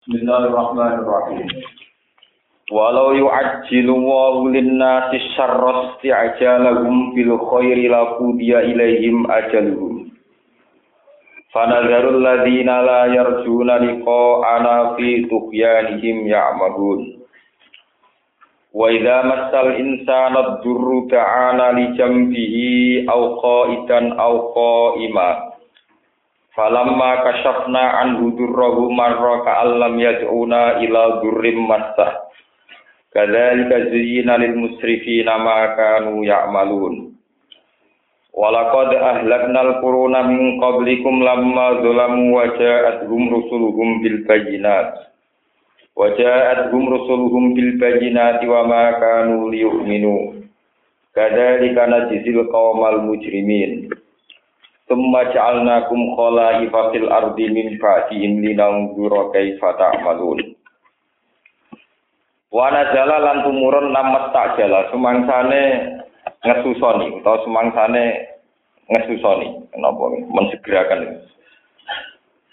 [0.00, 1.44] Bismillahirrahmanirrahim.
[2.72, 10.08] Walau yu'ajjilu wa lin-nasi syarra isti'jalahum bil khairi laqudiya ilaihim ajaluhum.
[11.52, 17.20] Fanadharul ladzina la yarjuna liqa'ana fi tughyanihim ya'mahun.
[18.72, 25.49] Wa idza massal insana ad-durru ta'ana li jambihi aw qa'idan aw qa'ima.
[26.50, 32.26] Falamma kasyafna anhu durrahu marra ka'allam yad'una ila durrim massah.
[33.14, 37.14] Kadzalika zuyyina lil musrifina ma kanu ya'malun.
[38.34, 45.06] Walaqad ahlaknal quruna min qablikum lamma zalamu wa ja'atuhum rusuluhum bil bayyinat.
[45.94, 50.46] Wa ja'atuhum rusuluhum bil bayyinati wa ma kanu liyu'minu.
[51.14, 53.90] Kadzalika najzil qaumal mujrimin.
[54.90, 60.58] Tumma ja'alnakum khala'ifa fil ardi min ba'dihim linanzura kaifa ta'malun.
[62.50, 65.62] Wa najala lan tumurun namat ta'jala sumangsane
[66.42, 68.34] ngesusoni utawa sumangsane
[68.90, 69.70] ngesusoni.
[69.70, 70.02] Kenapa?
[70.26, 71.22] Mensegerakan.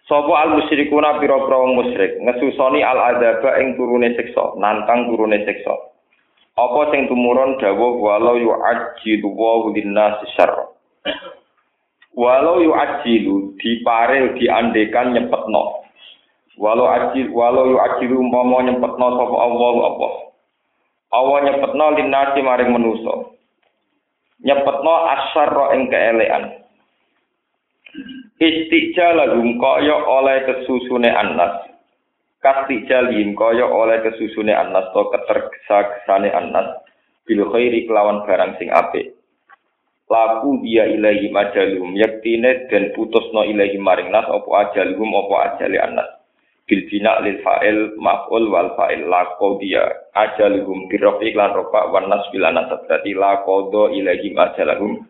[0.05, 2.21] Sopo al musyrikuna pira-pira wong musyrik?
[2.21, 5.73] Ngesusoni al adzaba ing turune siksa nantang turune siksa.
[6.53, 7.57] Apa sing tumurun?
[7.57, 10.69] Dawuh walau yu'ajjilu wa linnas syarra
[12.17, 15.85] walau yu ajilu dipare diandekan nyepetno
[16.57, 20.09] walau ajil walau yu ajilu umpama nyepetno sapa Allah apa?
[21.13, 23.13] Allah nyepetno linasi maring manusa.
[24.41, 26.43] Nyepetno asyarra ing keelekan.
[28.37, 31.65] Istijalahum kaya oleh kesusune annas
[32.37, 36.85] kastijalim kaya oleh kesusune annas to ketergesa-gesane annas
[37.25, 39.16] bil khairi kelawan barang sing apik
[40.07, 46.07] laku dia ilahi majalum yaktine dan putusno ilahi maring nas opo ajalhum opo ajali anas.
[46.67, 49.07] Bil bina lil fa'il maf'ul wal fa'il.
[49.07, 55.03] Lako dia ajalhum birofi lan rofa wan nas bil berarti laqodo ilahi majalhum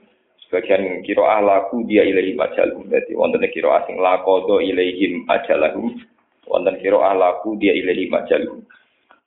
[0.47, 5.99] sebagian kira ah laku dia ilahi majalhum berarti wonten kira asing laqodo ilaihim ajalhum
[6.47, 8.63] wonten kira ah laku dia ilahi majalhum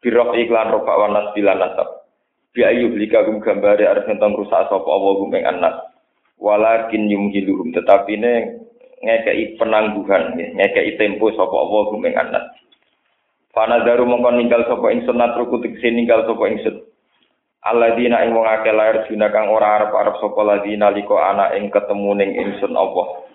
[0.01, 1.29] birofi lan rofa wan nas
[2.51, 5.77] bi ayu gum gambare arep tentang rusak sapa Allah gum ing anas
[6.41, 8.33] walakin yumhiluhum tetapi ne
[9.01, 12.47] ngekei penangguhan ngekei tempo sapa Allah gum ing anas
[13.51, 16.87] Fanadaru mongkon ninggal sapa ingsun natruku tegese ninggal sapa ingsun.
[17.67, 22.11] Alladzina ing wong akeh lair dina kang ora arep-arep sapa ladina liko ana ing ketemu
[22.15, 23.27] ning ingsun Allah.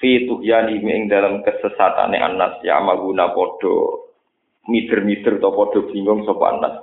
[0.00, 4.00] Fi tuhyani ing dalam kesesatane anas ya maguna padha
[4.64, 6.74] mider-mider to padha bingung sapa anas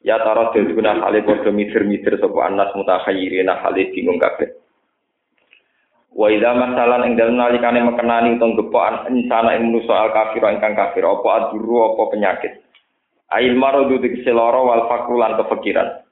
[0.00, 4.48] Ya taro daduna hale padha mider-mider sapa anas mutakhayyirina hale bingung kabeh.
[6.16, 10.72] Wa idza masalan ing dalem nalikane mekenani utawa gepokan insana ing manusa al kafir ingkang
[10.72, 12.52] kafir apa aduru apa penyakit.
[13.30, 16.02] Ail maradu dikse lara wal fakru lan kepikiran.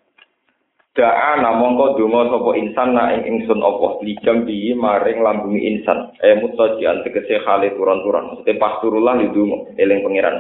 [0.92, 6.12] Da'a namangka donga sapa insan na ing ingsun apa lijam bi maring lambungi insan.
[6.20, 8.36] Eh mutajian tegese hale turun-turun.
[8.36, 10.36] Maksudnya pas turullah ndonga eling pangeran.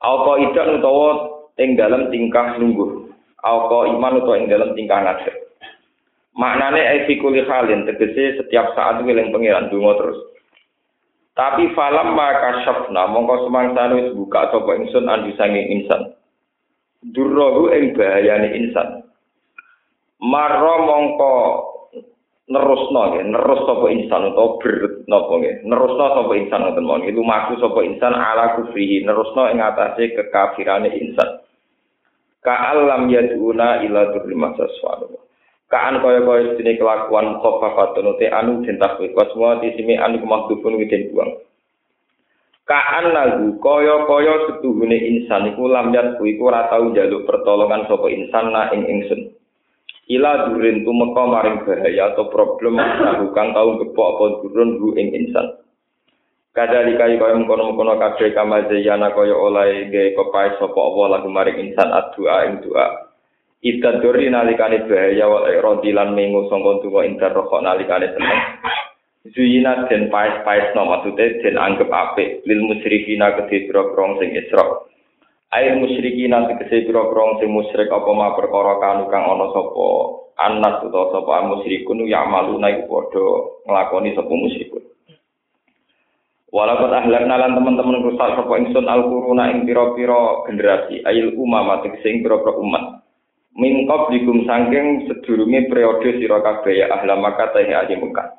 [0.00, 3.10] Apa idak utawa ing dalam tingkah lungguh.
[3.42, 5.42] Alko iman atau ing dalam tingkah ngadeg.
[6.32, 10.18] Maknane efikuli halin tegese setiap saat wiling pengiran dungo terus.
[11.36, 16.16] Tapi falam maka syafna mongko semangsane wis buka sapa ingsun andi sanging insan.
[17.04, 19.04] Durrohu ing bahayane insan.
[20.22, 21.34] Marro mongko
[22.48, 25.54] nerusno ya nerus sapa insan utawa ber napa nggih.
[25.68, 27.08] Nerusno sapa insan ngoten mawon.
[27.08, 31.41] Itu maku sapa insan ala kufrihi nerusno ing atase kekafirane insan
[32.42, 35.22] ka'alam yaduna ila durri masaswanu
[35.72, 41.08] Kaan kaya kaya sedini kelakuan khofafatun te anu den takwi waswa tisimi anu kemahdupun widen
[41.08, 41.32] buang.
[42.68, 48.04] Kaan lagu kaya kaya setuhune insan iku lam yadku iku ora tau njaluk pertolongan sapa
[48.12, 49.32] insan na ing ingsun.
[50.12, 52.76] Ila durin tumeka maring bahaya atau problem
[53.32, 55.61] kang tau gepok apa durun ru ing insan
[56.52, 61.88] Kadali kaya mengkono-mengkono kabeh kama zayana kaya oleh gawe kepai sapa Allah lagu maring insan
[61.88, 63.08] addu'a ing doa.
[63.64, 68.40] Ida duri nalikane bahaya wa irodi lan mengu sangka tuwa intar rokok nalikane seneng.
[69.32, 74.84] Zuyina den paes-paes no maksudnya den anggap apik lil musyrikina kedhe biro sing isra.
[75.56, 79.88] Air musyrikina tegese biro sing musyrik apa ma perkara kanu kang ana sapa
[80.36, 83.24] anas utawa sapa musyrikun ya malu naik padha
[83.64, 84.81] nglakoni sapa musyrikun.
[86.52, 92.12] Walaupun ahlak nalan teman-teman rusak sapa ingsun al quruna ing pira-pira generasi ayil umama tegese
[92.12, 93.00] ing pira-pira umat.
[93.56, 98.36] Min qablikum saking sedurunge periode sira kabeh ya ahla Makkah ta ahli Mekah.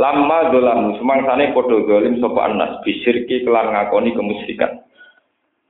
[0.00, 4.84] Lama dolamu semangsane padha zalim sapa anas bisirki kelan ngakoni kemusyrikan.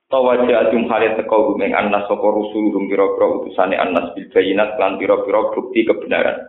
[0.06, 5.50] Tawaja adum halit teko gumeng annas sapa rusuluhum pira-pira utusane annas bil bayinat lan pira-pira
[5.50, 6.46] bukti kebenaran.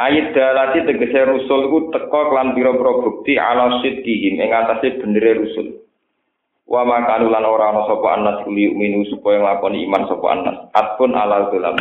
[0.00, 5.76] Ayat dalati tegese rusul ku teko lan pira-pira bukti ala sidqihim ing atase benere rusul.
[6.64, 10.56] Wa makanu lan ora ana sapa annas kuli minu supaya nglakoni iman sapa annas.
[10.72, 11.76] Atpun ala dalam.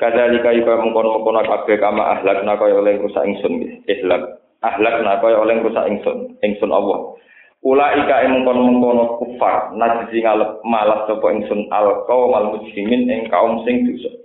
[0.00, 3.84] Kadzalika yuka mengkono-mengkono kabeh kama ahlakna kaya oleh rusak ingsun.
[3.84, 4.40] Ihlak.
[4.64, 6.38] Ahlakna kaya oleh rusak ingsun.
[6.40, 7.12] Ingsun Allah.
[7.60, 13.28] Ula ika ing mengkono-mengkono kufar najisi ngalep malas sapa ingsun al kaum al muslimin ing
[13.28, 14.16] kaum sing dosa.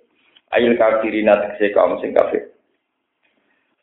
[0.55, 2.52] Ail kafirina tegese kaum sing kafir.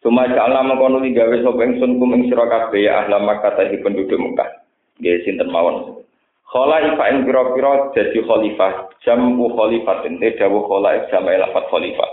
[0.01, 4.17] Suma ja'alna mengkono digawe sapa ingsun kum ing sira kabeh ya ahla Makkah tadi penduduk
[4.17, 4.49] Mekah.
[4.97, 6.01] Nggih sinten mawon.
[6.49, 12.11] Khala ifa ing pira-pira dadi khalifah, jamu khalifatin, te dawuh khala jamae lafat khalifah.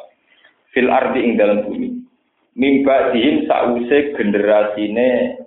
[0.75, 1.89] Fil ardi ing dalam bumi.
[2.57, 5.37] Mimba dihim sause generasine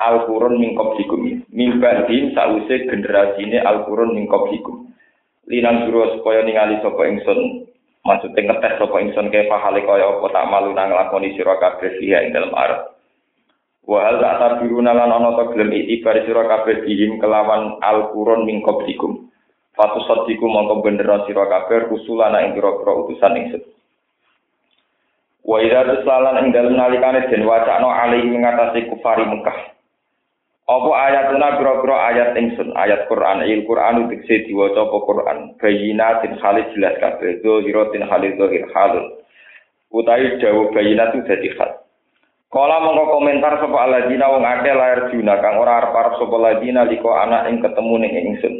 [0.00, 1.44] Al-Qur'an min qablikum.
[1.52, 4.88] Min ba'din sause generasine Al-Qur'an min qablikum.
[5.50, 7.69] Linan suruh supaya ningali sapa ingsun.
[8.00, 12.24] Maksudnya ngetes sapa ingsun kaya pahale kaya apa tak malu nang lakoni sira kabeh fiha
[12.24, 12.96] ing dalem arep.
[13.84, 18.64] Wa hal tak tabiruna lan ana ta gelem itibar sira kabeh dihim kelawan Al-Qur'an min
[18.64, 19.28] qablikum.
[19.76, 23.62] Fatu sadiku mongko bener sira kabeh rusulana ing pira-pira utusan ingsun.
[25.44, 29.69] Wa idza tusalan ing dalem nalikane den wacana alaihi ngatasi kufari Mekah.
[30.70, 36.70] Apa ayatuna pira-pira ayat ingsun, ayat Quran, il Quran dikse diwaca apa Quran, bayinatin khalid
[36.78, 39.18] jelas kabeh, zahiratin khalid zahir halun.
[39.90, 41.82] Utawi dawuh bayinat itu dadi hal.
[42.50, 47.14] Kala mongko komentar sapa aladina wong akeh lahir juna kang ora arep-arep sapa ladina liko
[47.14, 48.54] anak ing ketemu ning ingsun.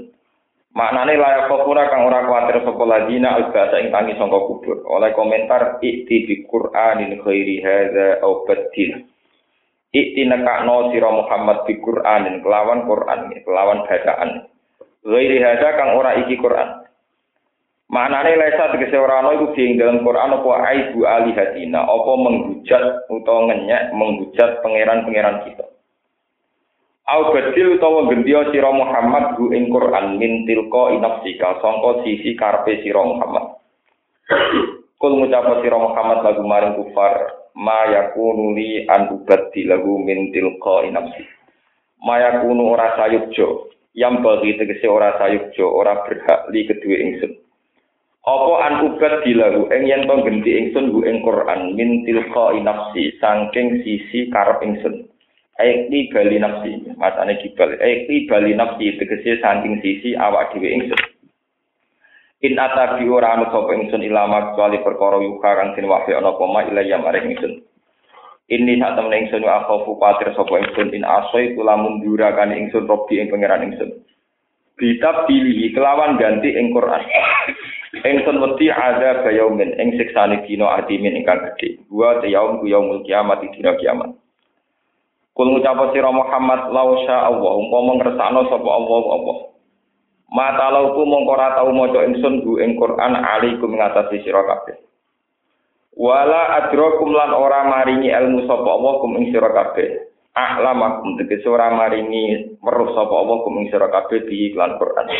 [0.74, 4.82] Maknane layak kopura kang ora kuatir sapa ladina albasa ing tangi sangka kubur.
[4.86, 9.06] Oleh komentar ikti bi Qur'anin khairi hadza au badil.
[9.90, 14.46] Ikti nekakno sira Muhammad bi Qur'anin kelawan Qur'an kelawan bacaan.
[15.02, 16.86] Ghairi hadza kang ora iki Qur'an.
[17.90, 23.50] Maknane lesa tegese ora ana iku di dalam Quran apa aibu alihatina, apa menghujat utawa
[23.50, 25.66] ngenyek menghujat pangeran-pangeran kita.
[27.10, 32.78] Au badil utawa gendya sira Muhammad gu ing Quran min tilqa inafsika sangka sisi karepe
[32.86, 33.58] sira Muhammad.
[35.02, 40.88] Kul ngucap sira Muhammad lagu maring kufar ma yakunu li an ubaddi lahu min tilqa
[40.88, 41.28] inafsi.
[42.00, 47.36] Ma yakunu ora sayukjo, yang bagi tegese ora sayukjo, ora berhak li kedue ingsun.
[48.24, 53.12] Apa an ubad dilahu ing yen to genti ingsun gu ing Quran min tilqa nafsi
[53.20, 55.04] saking sisi karep ingsun.
[55.60, 57.76] Aikti bali nafsi, matane kibal.
[57.76, 61.00] Aikti bali nafsi tegese saking sisi awak dhewe ingsun.
[62.40, 66.44] In atabi ora anu sapa ingsun ilama kecuali perkara yuka kang den wahyi ana apa
[66.48, 67.60] ma ilaya maring ingsun.
[68.48, 72.88] Ini sak temen ingsun wa akhafu kuatir sapa ingsun in asoi kula mundura kan ingsun
[72.88, 73.92] robi ing pangeran ingsun.
[74.80, 77.04] Kitab pilih kelawan ganti ing Quran.
[78.08, 81.84] Ingsun wedi ada bayaumin ing siksane dina adimin ingkang gedhe.
[81.92, 84.16] Wa yaum ku yaumul kiamat dina kiamat.
[85.36, 89.38] Kul ngucap sira Muhammad lau sya Allah umpama ngersakno sapa Allah Allah.
[90.30, 94.78] Mata lauku mongko ora tau maca ingsun bu ing Quran alaikum ngatasi sira kabeh.
[95.98, 100.06] Wala adrakum lan ora maringi ilmu sapa Allah kum ing sira kabeh.
[100.30, 105.10] Ahlamakum tegese ora maringi weruh sapa Allah kum ing sira kabeh di iklan Quran.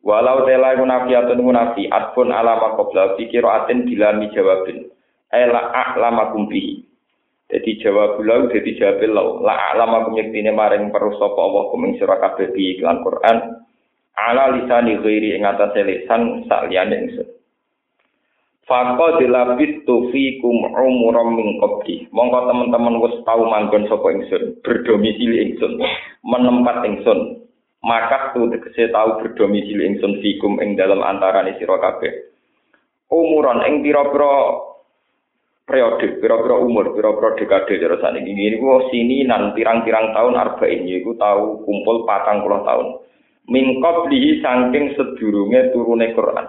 [0.00, 4.88] Walau tela munafiatun munafiat pun alama qabla fi qiraatin dilami jawabin.
[5.28, 6.88] Ela a'lamakum bihi.
[7.52, 9.44] Jadi jawab lau jadi jawab lau.
[9.44, 13.65] La a'lamakum yaktine maring perus sapa Allah kum ing sira kabeh di iklan Quran.
[14.16, 17.28] Ala lisani ghairi ing atase lisan sak liyane ingsun.
[18.66, 22.08] Faqad labistu fikum umuram min qabli.
[22.10, 25.78] Monggo teman-teman wis tau manggon sapa ingsun, berdomisili ingsun,
[26.26, 27.46] menempat ingsun.
[27.86, 32.10] Maka tu tegese tau berdomisili ingsun fikum ing dalam antarane sira kabeh.
[33.06, 34.64] Umuran ing pira-pira
[35.62, 38.34] periode, pira-pira umur, pira-pira dekade cara sakniki.
[38.34, 42.88] Ini ku sini nan pirang-pirang tahun arba'in yaiku tau kumpul patang puluh tahun.
[43.46, 46.46] Min qablihi saking sedurunge turune Quran.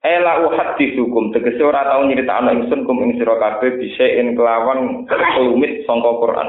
[0.00, 6.10] Ela uhaddithukum tegese ora tau nyritakno ingsun kum ing sira kabeh bisaen kelawan kelumit sangka
[6.16, 6.48] Quran.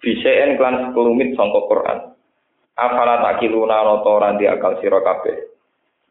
[0.00, 1.98] Bisaen kelan kelumit sangka Quran.
[2.80, 5.36] Afala takiluna nata ora di akal sira kabeh.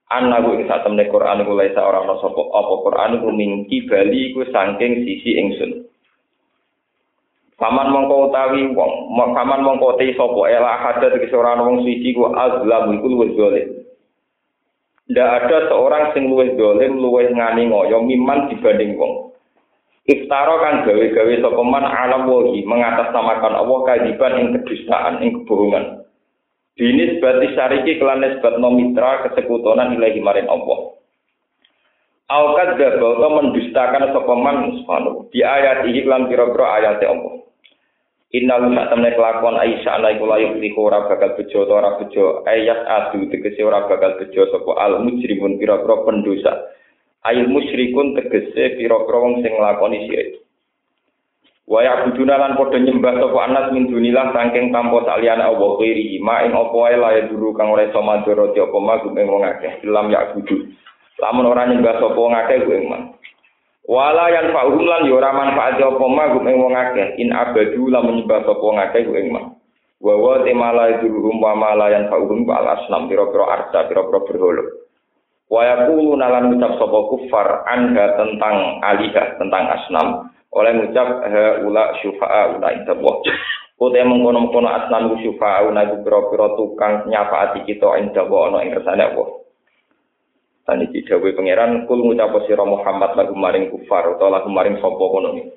[0.07, 4.31] Anaku ing sak temne Quran iku laisa ora ana sapa apa Quran iku mingki bali
[4.31, 5.71] iku saking sisi ingsun.
[7.57, 12.13] Paman mongko utawi wong, paman mongko te sapa ela hadat tegese ora ana wong suci
[12.13, 13.81] ku azlam iku luwih zalim.
[15.09, 19.33] Ndak ada seorang sing luwih dolim, luwih ngani ngoyo miman dibanding wong.
[20.05, 26.05] Iftara kan gawe-gawe sapa man alam wahi mengatasnamakan Allah kadiban ing kedustaan ing kebohongan.
[26.77, 30.93] Dinis bati syariki kelan nisbat nomitra kesekutonan ilahi marin Allah.
[32.27, 37.39] Aukat dabal to mendustakan sapa man subhanahu di ayat iki lan pira-pira ayat Allah.
[38.36, 42.84] Innal sak temne kelakuan Aisyah ana iku layuk liku ora bakal bejo ora bejo ayat
[42.84, 46.67] adu tegese ora bakal bejo sapa al mujrimun pira-pira pendosa.
[47.24, 50.43] Ayil musyrikun tegese pira-pira wong sing nglakoni syirik.
[51.63, 56.43] Wa ya'buduna lan padha nyembah sapa anas min dunilah saking tanpa saliyane Allah kiri ma
[56.43, 59.31] ing apa wae la duru kang ora iso madharati apa magum ing.
[61.17, 63.17] Lamun ora nyembah sapa wong akeh kuwi iman.
[63.88, 68.03] Wala yang fa'uhum lan yo ora manfaat apa ma gum wong akeh in abadu la
[68.03, 69.47] menyembah sapa wong akeh ku ing ma.
[69.97, 70.43] Wa wa
[71.01, 74.63] durum wa mala yang fa'uhum wa asnam pira-pira arsa pira-pira berhala.
[75.47, 80.07] Wa yaqulu nalan ngucap sapa kufar anda tentang aliha tentang asnam
[80.53, 83.15] oleh ngucap ha ula syufa'a ula indallah.
[83.79, 89.46] Kote mengkono-mengkono asnam syufa'a ula pira-pira tukang nyafaati kita indallah ana ing kersane Allah.
[90.67, 95.00] Dan iki dawuh pangeran kul ngucap sira Muhammad lagu maring kufar utawa lagu maring sapa
[95.00, 95.47] kono ni.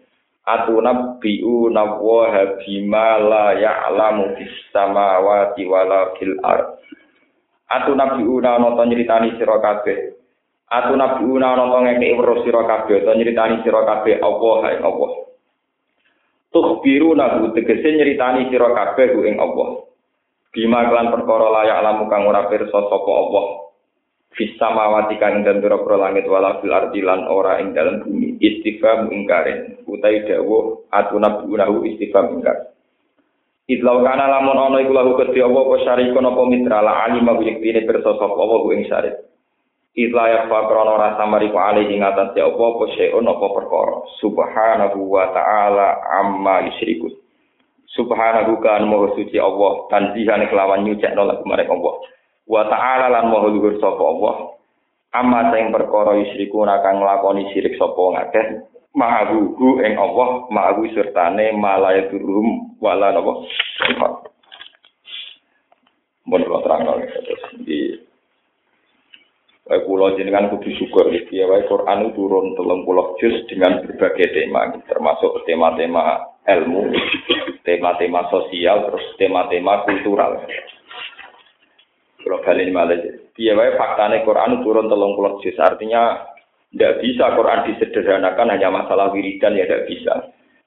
[0.47, 6.79] Atuna biu nawwa bima la ya'lamu fis samawati wala fil ard.
[7.67, 10.15] Atuna biu na nonton nyritani sira kabeh.
[10.71, 15.11] Atuna biu na nonton ngekeki weruh sira kabeh utawa nyritani sira kabeh Allah hai Allah.
[16.55, 19.91] Tukhbiru nahu tegese nyritani sira kabeh ing Allah.
[20.55, 23.70] Bima kelan perkara layak lamu kang ora pirsa sapa Allah.
[24.31, 29.11] Fisa mawati kang dan pira langit wala fil ardi lan ora ing dalam bumi istifham
[29.11, 32.71] ingkarin utai dawuh atuna bunahu istifham ingkar
[33.71, 36.83] Idlau kana lamun ana iku lahu kedhi apa apa syarikun apa mitra?
[36.83, 39.15] La alim wa yaktine pirsa sapa apa ku ing syarik
[39.95, 44.03] Idla ya fa krono rasa mari ku ali ing atas ya apa syai'un apa perkara.
[44.19, 47.15] Subhanahu wa ta'ala amma yusyrikun.
[47.95, 51.95] Subhanahu kan suci Allah tanzihan kelawan nyucekno lagu marek Allah
[52.51, 54.35] wa ta'ala lan maha luhur sapa Allah
[55.15, 58.67] amma sing perkara yusriku kang nglakoni syirik sapa ngakeh
[58.99, 59.55] ma'ahu
[59.87, 63.47] ing Allah ma'ahu sertane malaya turum wala napa?
[66.27, 66.99] Mun kula terangno
[67.63, 68.11] di
[69.71, 75.47] Wae kula jenengan kudu syukur ya wae Quran turun 30 juz dengan berbagai tema termasuk
[75.47, 76.91] tema-tema ilmu,
[77.63, 80.43] tema-tema sosial, terus tema-tema kultural.
[82.21, 83.01] Kalau balik malah,
[83.33, 86.29] dia wae faktanya Quran turun telung puluh juz, artinya
[86.71, 90.15] tidak bisa Quran disederhanakan hanya masalah wiridan ya tidak bisa.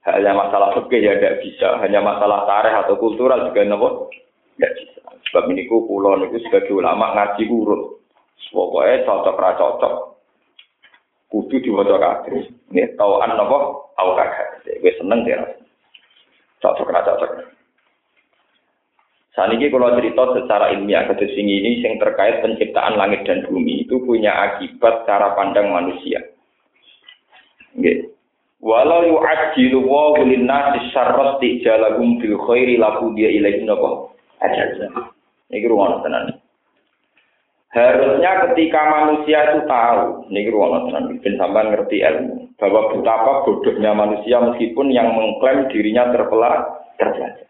[0.04, 4.10] Hanya masalah fikih ya tidak bisa, hanya masalah tarikh atau kultural juga nopo
[4.58, 5.02] tidak bisa.
[5.30, 8.02] Sebab ini ku pulau niku sebagai ulama ngaji urut.
[8.52, 9.94] Pokoknya cocok ra cocok.
[11.32, 12.46] Kudu diwaca kabeh.
[12.70, 14.62] Nih tauan nopo au kagak.
[14.66, 15.42] Gue seneng dia.
[16.62, 17.32] Cocok ra cocok.
[19.34, 23.98] Saat ini kalau cerita secara ilmiah ke ini yang terkait penciptaan langit dan bumi itu
[24.06, 26.22] punya akibat cara pandang manusia.
[27.74, 28.14] Okay.
[28.62, 34.14] Walau yu'ajjilu wa linnasi syarras tijalagum bil khairi laku dia ilaihi napa?
[35.50, 36.40] Ini ruang tenan.
[37.74, 43.92] Harusnya ketika manusia itu tahu, ini ruang tenan, bin sampai ngerti ilmu, bahwa betapa bodohnya
[43.98, 47.43] manusia meskipun yang mengklaim dirinya terpelajar.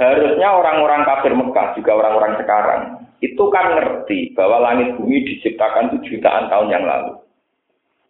[0.00, 2.82] Harusnya orang-orang kafir Mekah, juga orang-orang sekarang,
[3.20, 7.20] itu kan ngerti bahwa langit bumi diciptakan itu jutaan tahun yang lalu.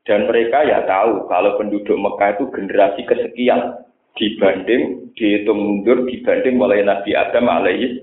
[0.07, 3.83] Dan mereka ya tahu kalau penduduk Mekah itu generasi kesekian
[4.15, 8.03] dibanding dihitung mundur dibanding mulai Nabi Adam alaihi.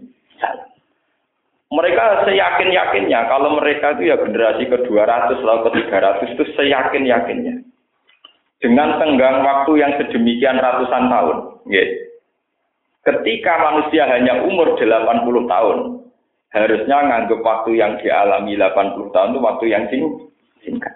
[1.69, 7.62] Mereka seyakin-yakinnya kalau mereka itu ya generasi ke-200 lalu ke-300 itu seyakin-yakinnya.
[8.59, 11.38] Dengan tenggang waktu yang sedemikian ratusan tahun.
[11.69, 12.08] Gitu
[13.09, 15.77] Ketika manusia hanya umur 80 tahun,
[16.53, 19.83] harusnya nganggap waktu yang dialami 80 tahun itu waktu yang
[20.61, 20.93] singkat.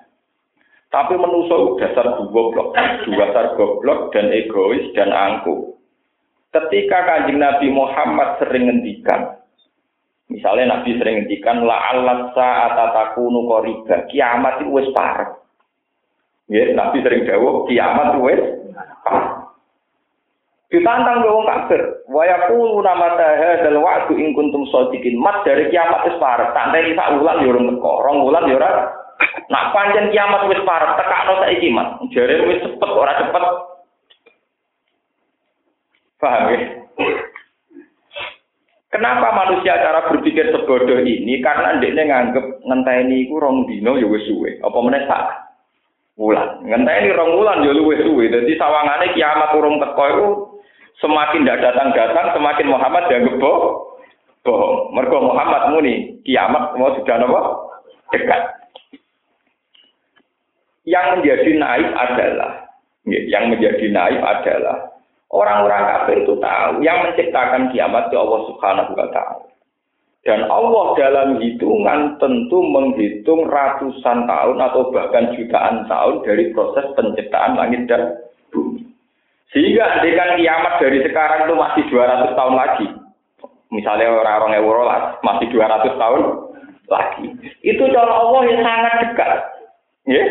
[0.93, 2.77] Tapi menusuk dasar goblok,
[3.17, 5.73] dasar goblok dan egois dan angkuh.
[6.53, 9.41] Ketika kanjeng Nabi Muhammad sering ngendikan,
[10.29, 15.33] misalnya Nabi sering ngendikan, la alat saat takunu koriba, kiamat itu wes parah.
[16.45, 18.41] Ya, Nabi sering jawab, kiamat wes
[19.01, 19.42] parah.
[20.73, 21.81] Ditantang ke wong kafir.
[22.09, 25.21] Wa yaqulu nama hadzal wa'du in kuntum shadiqin.
[25.21, 26.49] Mat dari kiamat wis parek.
[26.49, 28.01] Santai sak wulan yo teko.
[28.01, 28.89] Rong wulan yo ora.
[29.53, 31.93] Nak panjen kiamat wis parek, tekakno saiki, Mas.
[32.09, 33.43] Jare wis cepet ora cepet.
[36.17, 36.57] Paham ya?
[38.89, 41.37] Kenapa manusia cara berpikir sebodoh ini?
[41.37, 44.57] Karena ndekne nganggep ngenteni iku rong dino ya wis suwe.
[44.65, 45.21] Apa meneh sak
[46.17, 46.65] wulan.
[46.65, 48.25] Ngenteni rong wulan ya luwih suwe.
[48.33, 50.27] Dadi sawangane kiamat urung teko iku
[51.01, 53.75] semakin tidak datang-datang, semakin Muhammad dianggap bohong.
[54.43, 54.77] Bohong.
[54.91, 57.41] Mergo Muhammad muni kiamat mau sudah nopo
[58.11, 58.41] dekat.
[60.83, 62.51] Yang menjadi naif adalah,
[63.07, 64.91] yang menjadi naif adalah
[65.33, 69.47] orang-orang kafir itu tahu yang menciptakan kiamat itu Allah Subhanahu wa taala.
[70.23, 77.59] Dan Allah dalam hitungan tentu menghitung ratusan tahun atau bahkan jutaan tahun dari proses penciptaan
[77.59, 78.23] langit dan
[78.55, 78.92] bumi.
[79.51, 82.87] Sehingga andikan kiamat dari sekarang itu masih 200 tahun lagi.
[83.73, 86.21] Misalnya orang-orang Eurolas masih 200 tahun
[86.87, 87.25] lagi.
[87.65, 89.31] Itu cara Allah yang sangat dekat.
[90.07, 90.23] Ya?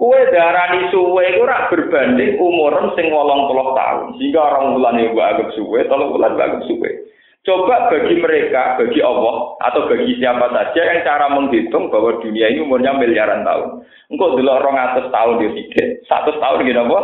[0.00, 4.16] Kue darani suwe itu rak berbanding umur sing wolong tahun.
[4.16, 7.10] Sehingga orang bulan yang agak suwe, tolong bulan agak suwe.
[7.44, 12.64] Coba bagi mereka, bagi Allah, atau bagi siapa saja yang cara menghitung bahwa dunia ini
[12.64, 13.80] umurnya miliaran tahun.
[14.12, 15.88] Engkau dulu orang atas tahun dia tidak.
[16.04, 17.00] Satu tahun gitu apa?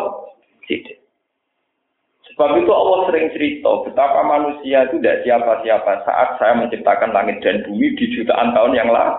[2.37, 7.65] Sebab itu Allah sering cerita betapa manusia itu tidak siapa-siapa saat saya menciptakan langit dan
[7.65, 9.17] bumi di jutaan tahun yang lalu.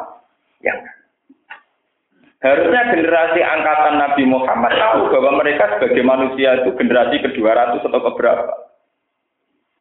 [0.62, 0.86] Yang
[2.38, 8.54] Harusnya generasi angkatan Nabi Muhammad tahu bahwa mereka sebagai manusia itu generasi ke-200 atau keberapa.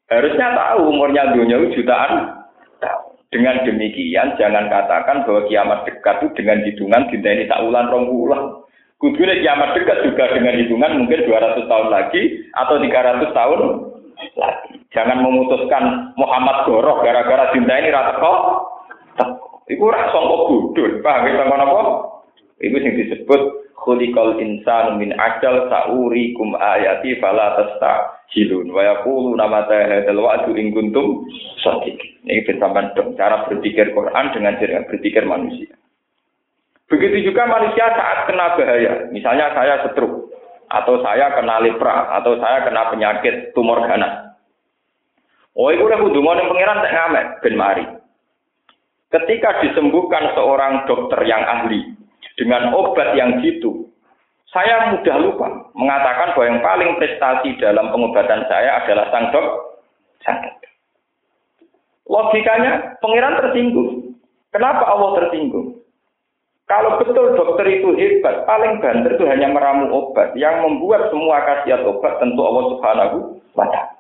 [0.09, 2.33] Harusnya tahu umurnya dunia jutaan
[3.27, 8.09] Dengan demikian jangan katakan bahwa kiamat dekat itu dengan hitungan dinta ini tak ulang rong
[8.09, 8.65] ulang.
[8.97, 12.23] Kudunya kiamat dekat juga dengan hitungan mungkin 200 tahun lagi
[12.57, 13.61] atau 300 tahun
[14.41, 14.73] lagi.
[14.97, 18.41] Jangan memutuskan Muhammad Goroh gara-gara dinta ini rata kok.
[19.69, 21.05] Iku rak songkok budul.
[21.05, 21.83] Paham ya apa?
[22.65, 23.41] Iku yang disebut
[23.77, 25.69] khuliqal insanu min ajal
[26.33, 31.29] kum ayati fala tastajilun wa yaqulu nama hadzal wa'du in kuntum.
[32.25, 32.49] Ini
[32.97, 35.77] dong cara berpikir Quran dengan cara berpikir manusia.
[36.97, 39.13] Begitu juga manusia saat kena bahaya.
[39.13, 40.33] Misalnya saya stroke
[40.73, 44.33] atau saya kena lepra atau saya kena penyakit tumor ganas.
[45.53, 47.85] Oh, itu udah kudu yang pangeran tak ngamet ben mari.
[49.13, 51.85] Ketika disembuhkan seorang dokter yang ahli,
[52.41, 53.93] dengan obat yang gitu,
[54.49, 59.49] saya mudah lupa mengatakan bahwa yang paling prestasi dalam pengobatan saya adalah sang dok,
[60.25, 60.71] dokter.
[62.09, 64.17] Logikanya, pangeran tersinggung.
[64.49, 65.76] Kenapa Allah tersinggung?
[66.67, 70.35] Kalau betul dokter itu hebat, paling banter itu hanya meramu obat.
[70.35, 73.17] Yang membuat semua khasiat obat tentu Allah Subhanahu
[73.55, 73.95] wa Ta'ala.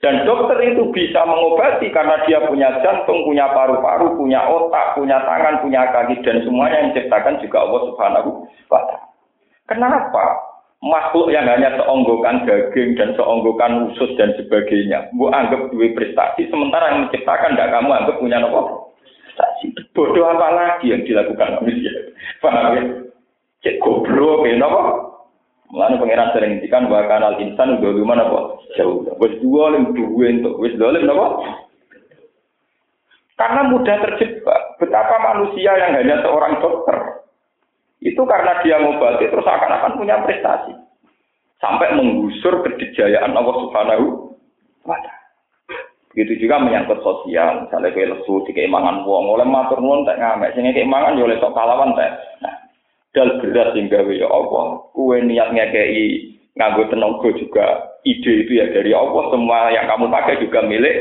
[0.00, 5.60] Dan dokter itu bisa mengobati karena dia punya jantung, punya paru-paru, punya otak, punya tangan,
[5.60, 8.30] punya kaki, dan semuanya yang diciptakan juga Allah Subhanahu
[8.72, 9.08] wa Ta'ala.
[9.68, 10.24] Kenapa
[10.80, 16.92] makhluk yang hanya seonggokan daging dan seonggokan usus dan sebagainya, bu anggap dua prestasi, sementara
[16.92, 18.85] yang menciptakan tidak kamu anggap punya apa?
[19.36, 19.68] Prestasi.
[19.92, 21.92] Bodoh apa lagi yang dilakukan manusia?
[22.42, 22.82] Paham ya?
[23.60, 24.82] Cek goblok ya, apa?
[25.68, 28.40] Mulane pangeran sering ngendikan bahwa kanal insan mana apa?
[28.80, 29.04] Jauh.
[29.20, 31.36] Wis dua untuk wis dolim napa?
[33.36, 34.80] Karena mudah terjebak.
[34.80, 37.28] Betapa manusia yang hanya seorang dokter
[38.00, 40.72] itu karena dia ngobati terus akan-akan punya prestasi.
[41.60, 44.32] Sampai menggusur kedijayaan Allah Subhanahu
[44.88, 45.15] wa taala.
[46.16, 50.56] Begitu juga menyangkut sosial, misalnya kayak lesu di keimangan wong, oleh matur nuwun tak ngamek,
[50.56, 52.16] sehingga keimangan ya oleh sok pahlawan tak.
[52.40, 52.56] Nah,
[53.12, 54.80] dal berat sing gawe ya Allah.
[54.96, 57.66] Kue niat ngekei nganggo tenaga juga
[58.08, 59.28] ide itu ya dari Allah.
[59.28, 60.96] Semua yang kamu pakai juga milik.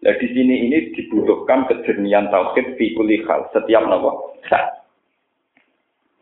[0.00, 2.96] Nah di sini ini dibutuhkan kejernihan tauhid fi
[3.52, 4.40] setiap nopo.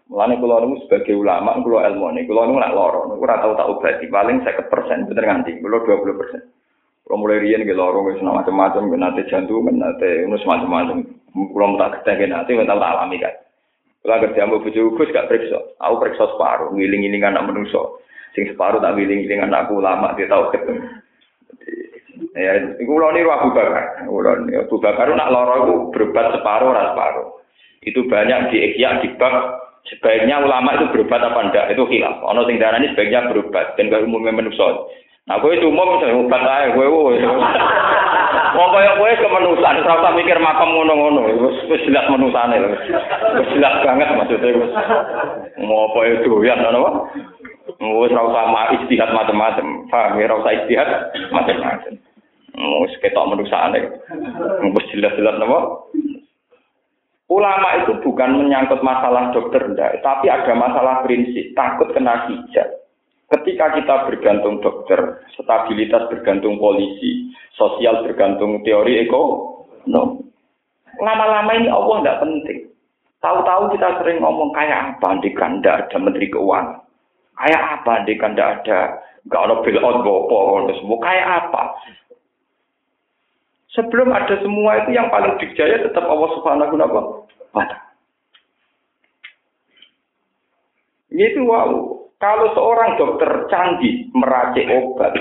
[0.04, 3.56] Mulane kula niku sebagai ulama kula ilmu nih, kula niku nak loro, niku ora tau
[3.56, 6.63] tak obati, paling 50% bener nganti, kula 20%.
[7.04, 10.98] Kula mulai riyen nggih loro wis macam-macam, nate jantung, nate ngono macam-macam.
[11.32, 13.34] Kula tak ketenge nate tak alami kan.
[14.04, 17.80] Kalau kerja mau bujuk Gus gak periksa, aku periksa separuh, ngiling-ngiling anak manusia.
[18.36, 20.84] Sing separuh tak ngiling-ngiling anakku lama dia tahu ketemu.
[22.36, 24.04] Ya, itu lo nih Abu Bakar.
[24.04, 27.28] Kulo nih Abu Bakar nak loro itu berobat separuh, ras separuh.
[27.80, 32.20] Itu banyak di ikhya di bab sebaiknya ulama itu berobat apa enggak itu hilaf.
[32.28, 34.84] Ono sing darani sebaiknya berobat dan gak umumnya manusia.
[35.24, 37.14] Nah, gue itu umum misalnya obat aja, gue gue.
[38.54, 42.76] Mau kayak gue kemenusan, serasa mikir makam ngono-ngono, wis jelas menusane lho.
[43.40, 44.72] Wis jelas banget maksudnya wis.
[45.64, 46.90] Mau apa itu ya, apa?
[47.80, 48.44] Wis ora usah
[48.76, 49.88] istihad macam-macam.
[49.88, 50.88] Paham ya, ora usah istihad
[51.32, 51.92] macam-macam.
[52.84, 53.80] Wis ketok menusane.
[54.76, 55.88] Wis jelas-jelas napa?
[57.32, 59.72] Ulama itu bukan menyangkut masalah dokter
[60.04, 62.83] tapi ada masalah prinsip, takut kena hijab.
[63.32, 70.20] Ketika kita bergantung dokter, stabilitas bergantung polisi, sosial bergantung teori ekonomi.
[71.00, 72.58] Lama-lama ini Allah tidak penting.
[73.18, 76.84] Tahu-tahu kita sering ngomong kayak apa andikan tidak ada menteri keuangan.
[77.34, 78.78] Kayak apa andikan tidak ada
[79.24, 81.80] Gak ada bill out gopo, semua kayak apa?
[83.72, 86.88] Sebelum ada semua itu yang paling dijaya tetap Allah Subhanahu wa
[87.56, 87.76] taala.
[91.08, 92.03] Itu wow.
[92.24, 95.12] Kalau seorang dokter canggih meracik obat,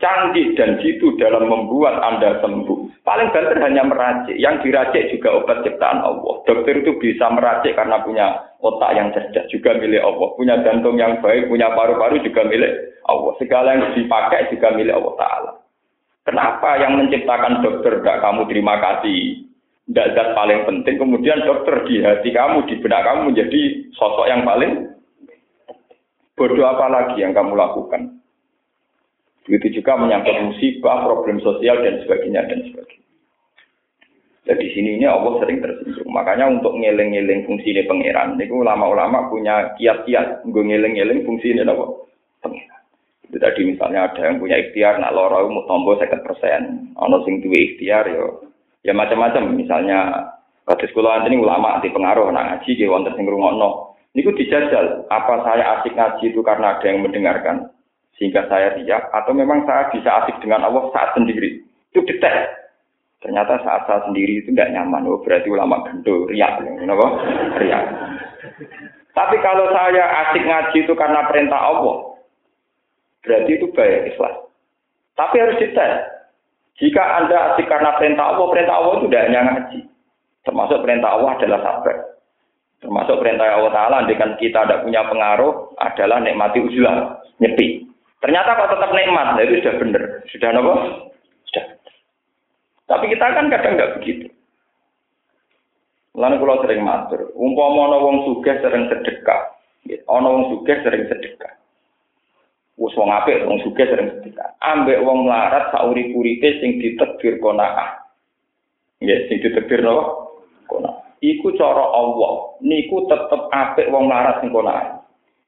[0.00, 3.04] canggih dan jitu dalam membuat Anda sembuh.
[3.04, 4.32] Paling banter hanya meracik.
[4.40, 6.40] Yang diracik juga obat ciptaan Allah.
[6.48, 8.32] Dokter itu bisa meracik karena punya
[8.64, 10.28] otak yang cerdas juga milik Allah.
[10.40, 13.36] Punya jantung yang baik, punya paru-paru juga milik Allah.
[13.36, 15.52] Segala yang dipakai juga milik Allah Ta'ala.
[16.24, 19.44] Kenapa yang menciptakan dokter gak kamu terima kasih?
[19.84, 20.96] Tidak paling penting.
[20.96, 23.60] Kemudian dokter di hati kamu, di benak kamu menjadi
[24.00, 24.95] sosok yang paling
[26.36, 28.20] Bodoh apa lagi yang kamu lakukan?
[29.48, 33.06] Begitu juga menyangkut musibah, problem sosial dan sebagainya dan sebagainya.
[34.46, 36.06] Jadi di sini ini Allah sering tersinggung.
[36.12, 41.86] Makanya untuk ngeling-ngeling fungsi ini pangeran, itu ulama-ulama punya kiat-kiat gue ngeling-ngeling fungsi ini apa?
[43.26, 47.42] Itu tadi misalnya ada yang punya ikhtiar, nak loro mau tombol sekitar persen, ono sing
[47.42, 48.46] duwe ikhtiar yo,
[48.86, 49.50] ya macam-macam.
[49.50, 50.30] Misalnya
[50.62, 53.26] pada sekolah ini ulama di pengaruh, nak ngaji, dia wonten sing
[54.16, 57.68] Niku dijajal, apa saya asik ngaji itu karena ada yang mendengarkan
[58.16, 61.60] sehingga saya riak atau memang saya bisa asik dengan Allah saat sendiri.
[61.92, 62.48] Itu detail.
[63.20, 65.04] Ternyata saat saya sendiri itu tidak nyaman.
[65.04, 67.06] Oh, berarti ulama gendo riak, kenapa?
[67.60, 67.84] Riak.
[69.12, 72.16] Tapi kalau saya asik ngaji itu karena perintah Allah,
[73.20, 74.36] berarti itu baik ikhlas.
[75.12, 76.08] Tapi harus detail.
[76.80, 79.80] Jika Anda asik karena perintah Allah, perintah Allah itu tidak hanya ngaji.
[80.44, 82.15] Termasuk perintah Allah adalah sabar.
[82.86, 87.82] Termasuk perintah Allah Ta'ala, dengan kita tidak punya pengaruh, adalah nikmati uzlah, nyepi.
[88.22, 90.02] Ternyata kok tetap nikmat, nah itu sudah benar.
[90.30, 90.74] Sudah apa?
[91.50, 91.66] Sudah.
[92.86, 94.30] Tapi kita kan kadang nggak begitu.
[96.14, 99.42] Lalu kalau sering matur, umpama ana wong sugih sering sedekah,
[100.06, 101.58] ana wong sugih sering sedekah.
[102.78, 104.54] Wes wong apik wong sugih sering sedekah.
[104.62, 107.98] Ambek wong melarat sauri-uripe sing ditekbir qanaah.
[109.02, 110.22] Nggih, sing ditekbir napa?
[111.20, 112.32] Iku cara Allah.
[112.60, 114.88] Niku tetep apik wong larat sing kono ae.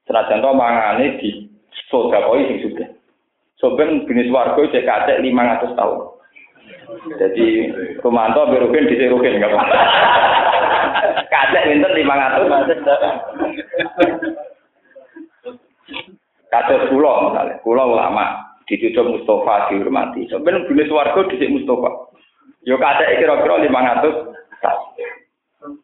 [0.09, 1.45] Senajan to mangane di
[1.89, 2.89] sedekah sing sudah
[3.59, 5.99] soben jenis warga cek kacek 500 tahun.
[7.19, 7.69] Jadi
[8.01, 9.77] Romanto berukin di Rukin enggak apa
[11.33, 12.49] kacek pinter 500
[16.49, 17.61] kacek pulau misalnya.
[17.61, 20.25] Pulau lama dicucuk Mustafa dihormati.
[20.31, 22.09] Sebenarnya jenis warga di Mustafa.
[22.65, 24.38] Yo kacek kira-kira 500 tahun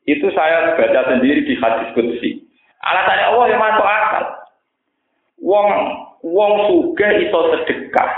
[0.07, 2.39] itu saya baca sendiri di hadis kudsi.
[2.79, 4.23] Alasannya Allah yang masuk akal.
[5.43, 5.67] Wong
[6.23, 8.11] wong suge iso sedekah.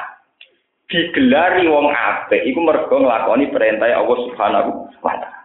[0.88, 4.70] Digelari wong apik iku mergo nglakoni perintah Allah Subhanahu
[5.04, 5.38] wa taala.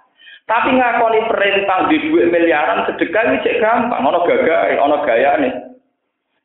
[0.46, 5.50] Tapi ngakoni perintah di duit miliaran sedekah iki cek gampang, ana gagahe, ana gayane.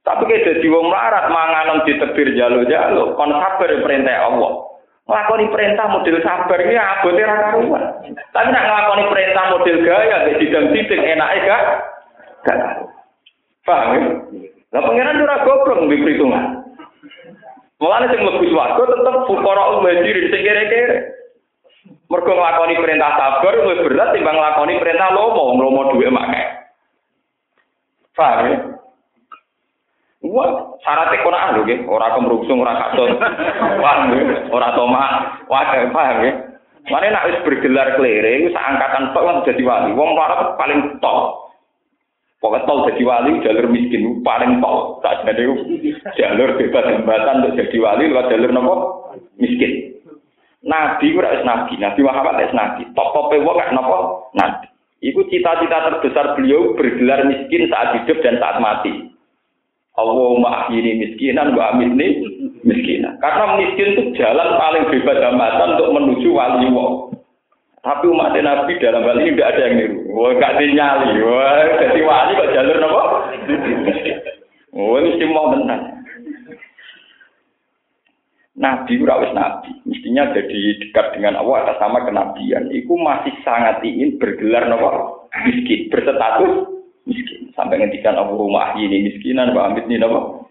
[0.08, 4.66] Tapi kayak jadi wong melarat manganan ditebir jalo-jalo, kon sabar perintah Allah.
[5.08, 7.84] Ngelakoni perintah model sabar ini abote ra karuan.
[8.36, 11.63] Tapi nak ngelakoni perintah model gaya gak sidang sidang enak gak?
[12.43, 12.60] Gak.
[13.63, 14.02] Paham ya?
[14.76, 16.46] Lah pangeran ora goblok mbek perhitungan.
[17.80, 20.98] Mulane sing mlebu swarga tetep fukara umajir sing kere-kere.
[22.12, 26.43] Mergo nglakoni perintah sabar luwih berat timbang nglakoni perintah lomo, lomo duwe make.
[28.12, 28.76] Paham ya?
[30.31, 33.15] Wah, syaratnya Quran lho nggih, ora kemrungsung, ora kasut.
[33.83, 33.95] Wah,
[34.51, 35.03] ora toma.
[35.47, 36.33] Wah, paham ya.
[36.87, 39.91] Mane nek wis bergelar klere iku angkatan tok lan dadi wali.
[39.91, 41.51] Wong larat paling tok.
[42.39, 45.03] Pokoknya tol jadi wali jalur miskin paling tok.
[45.03, 45.51] Tak jadi
[46.15, 48.73] jalur bebas hambatan untuk jadi wali lewat jalur nopo
[49.35, 49.99] miskin.
[50.63, 52.83] Nabi ora wis nabi, Nabi Muhammad wis nabi.
[52.95, 54.71] Top-tope wong gak nopo nabi.
[55.03, 59.11] Iku cita-cita terbesar beliau bergelar miskin saat hidup dan saat mati.
[59.97, 62.21] Allahumma ahyini miskinan wa amitni
[62.62, 63.17] miskinan.
[63.17, 66.91] Karena miskin itu jalan paling bebas hambatan untuk menuju wali Allah.
[67.81, 69.99] Tapi umat Nabi dalam hal ini tidak ada yang niru.
[70.12, 71.10] Wah, gak dinyali.
[71.23, 73.03] Wah, jadi wali kok jalur apa?
[74.75, 75.83] Wah, mesti mau tenang.
[78.57, 82.73] Nabi ora wis nabi, mestinya jadi dekat dengan Allah atas nama kenabian.
[82.73, 86.65] Iku masih sangat ingin bergelar nopo miskin, berstatus
[87.08, 87.50] miskin.
[87.56, 90.46] Sampai ngendikan aku rumah ini miskinan, Pak Amit ini apa?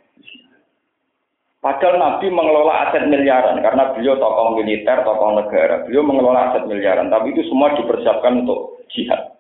[1.60, 5.82] Padahal Nabi mengelola aset miliaran karena beliau tokoh militer, tokoh negara.
[5.82, 9.34] Beliau mengelola aset miliaran, tapi itu semua dipersiapkan untuk jihad.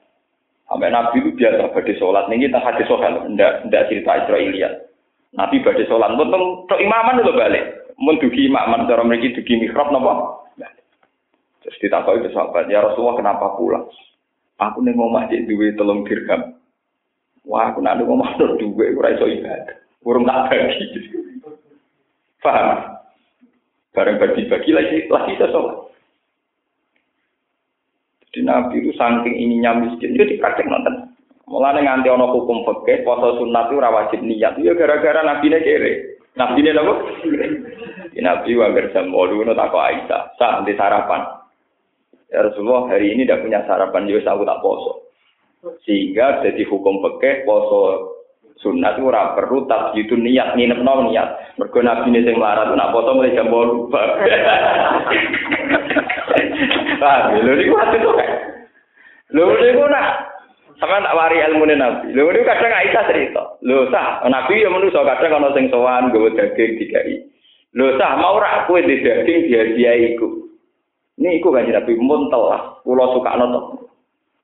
[0.66, 2.26] Sampai Nabi itu biasa pada sholat.
[2.26, 4.72] Ini kita hadis sholat, tidak tidak cerita Israeliat.
[5.38, 7.64] Nabi pada sholat, untuk untuk imaman itu balik.
[7.96, 10.42] Mendugi imaman, cara mereka dugi mihrab, nopo.
[11.62, 13.86] Terus ditakoi ke sahabat, ya Rasulullah kenapa pulang?
[14.58, 16.55] Aku nih mau masjid duit telung dirham.
[17.46, 19.78] Wah, aku nak ngomong ada duwe ora iso ibadah.
[20.02, 20.86] Urung tak bagi.
[22.42, 22.98] Paham?
[23.94, 25.88] Bareng bagi-bagi lagi lagi sholat.
[28.26, 31.16] Jadi Nabi itu saking ininya miskin, dia dikaceng nonton.
[31.46, 34.58] Mulane nganti ana hukum fikih poso sunat itu ora wajib niat.
[34.58, 35.92] Ya gara-gara Nabi ne kere.
[36.34, 36.94] Nabi ne napa?
[38.16, 41.22] Nabi wa jam 8 tak Aisyah, sah nanti sarapan.
[42.26, 45.05] Ya Rasulullah hari ini tidak punya sarapan, jadi ya aku tak poso.
[45.82, 48.14] Sehingga jadi hukum fikih poso
[48.62, 51.58] sunat ora perlu itu niat nginep no niat.
[51.60, 53.52] Mergo Nabi ne sing melarat nak poso mulai jam 8.
[56.96, 58.16] Ah, lho niku hati kok.
[59.36, 60.32] Lho niku nak
[60.80, 62.12] sama tak wari ilmu nabi.
[62.12, 63.42] Lho ini kadang Aisyah cerita.
[63.64, 67.20] Lho sah, nabi ya manusia kadang kalau sing sowan gue daging dikai.
[67.76, 70.48] Lho sah, mau rak kue di daging dia dia iku.
[71.20, 72.80] Ini iku kan nabi muntel lah.
[72.84, 73.88] Pulau suka nonton.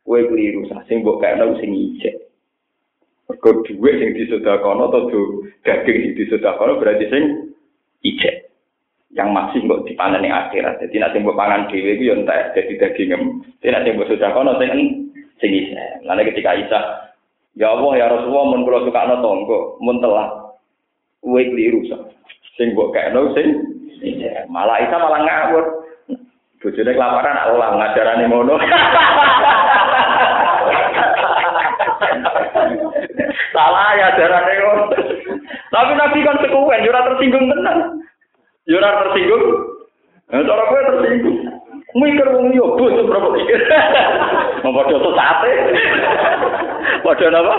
[0.03, 2.17] kue keliru sah sing buat kayak sing ijek.
[3.31, 5.09] Mereka dua sing disedakono atau
[5.62, 7.25] daging sing disedakono berarti sing
[8.03, 8.51] ijek.
[9.12, 10.81] Yang masih mbok dipanen yang akhirat.
[10.81, 13.12] Jadi nanti mbok pangan dewi itu yang tak jadi daging
[13.62, 14.71] jadi nanti mbok sudah kono sing
[15.38, 16.81] sing ije nanti ketika isa
[17.55, 20.55] ya allah ya rasulullah mun kula suka no tonggo mun telah
[21.23, 22.03] kue keliru sah
[22.59, 23.47] sing buat kayak nahu sing
[24.03, 25.67] ije malah isa malah ngawur.
[26.62, 28.55] Bujuknya kelaparan, Allah ngajarannya mono.
[33.53, 34.85] Salah ya ajarane ngono.
[35.73, 37.79] Tapi Nabi kan sekuen, yo tersinggung tenan.
[38.69, 39.45] Yo tersinggung.
[40.33, 41.38] Nah, cara kowe tersinggung.
[41.93, 43.61] Mikir wong yo bocah berapa mikir.
[44.65, 45.53] Mau padha sate.
[47.05, 47.57] Padha napa?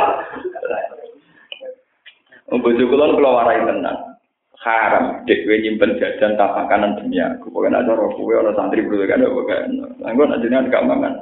[2.50, 4.18] Bojo kula kula warai tenan.
[4.58, 7.54] Haram dek kowe nyimpen jajan tak makanan demi aku.
[7.54, 9.56] Pokoke nek cara kowe ana santri bro kan pokoke.
[10.02, 11.14] Anggo nek jenengan gak mangan.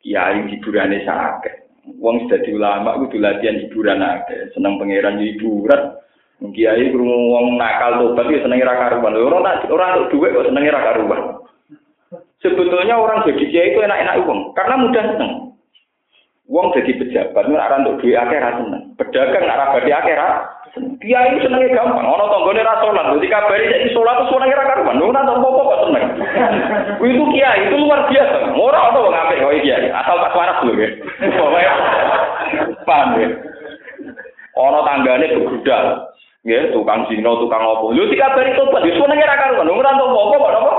[0.00, 1.69] Kiai hiburane sakit.
[1.98, 4.54] Wong dadi ulama kudu latihan hiburan akeh.
[4.54, 5.98] Seneng pangeran hiburan.
[6.40, 9.12] Kiai krungu wong nakal tobat ya seneng ra karuan.
[9.12, 11.22] Ora ora duwe kok seneng ra karuan.
[12.40, 15.32] Sebetulnya orang jadi kiai itu enak-enak uang, karena mudah seneng.
[16.48, 18.82] Uang jadi pejabat, arah untuk duit akhirat seneng.
[18.96, 24.22] Pedagang arah badi akhirat Kiai senengnya gampang, ono tonggone ra salat, dadi kabari saiki salat
[24.22, 25.02] terus senenge ra karuan.
[25.02, 26.04] Ora tau apa kok seneng.
[27.10, 28.54] Itu kiai itu luar biasa.
[28.54, 31.74] Ora ono wong apik kok kiai, asal pas waras lho ya.
[32.86, 33.28] Paham ya?
[34.54, 35.86] Ono tanggane begudal.
[36.46, 37.90] Ya, tukang zina, tukang opo.
[37.90, 39.74] Lho dikabari tobat, wis senenge ra karuan.
[39.74, 40.72] Ora tau apa kok apa.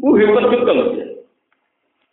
[0.00, 0.80] Uh, hebat betul.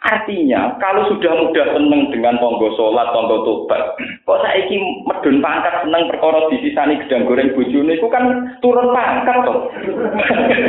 [0.01, 3.93] Artinya, kalau sudah mudah seneng dengan tonggo sholat, tonggo tobat,
[4.25, 8.89] kok saya ini medun pangkat seneng perkara di sisani gedang goreng bujune, itu kan turun
[8.97, 9.69] pangkat toh.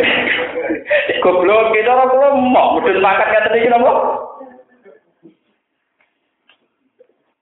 [1.24, 3.92] Goblok, kita orang kalau mau medun pangkat kata ini kenapa?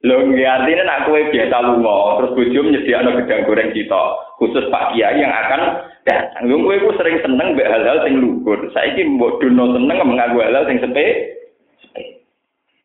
[0.06, 4.02] Lho, artinya nak kue biasa lunga, terus bojo menyediakan gedang goreng kita,
[4.38, 6.46] khusus Pak Kiai yang akan datang.
[6.46, 8.62] Lho kowe sering seneng mbek hal-hal sing luhur.
[8.72, 11.36] Saiki mbok dono seneng menganggo hal-hal sing sepe.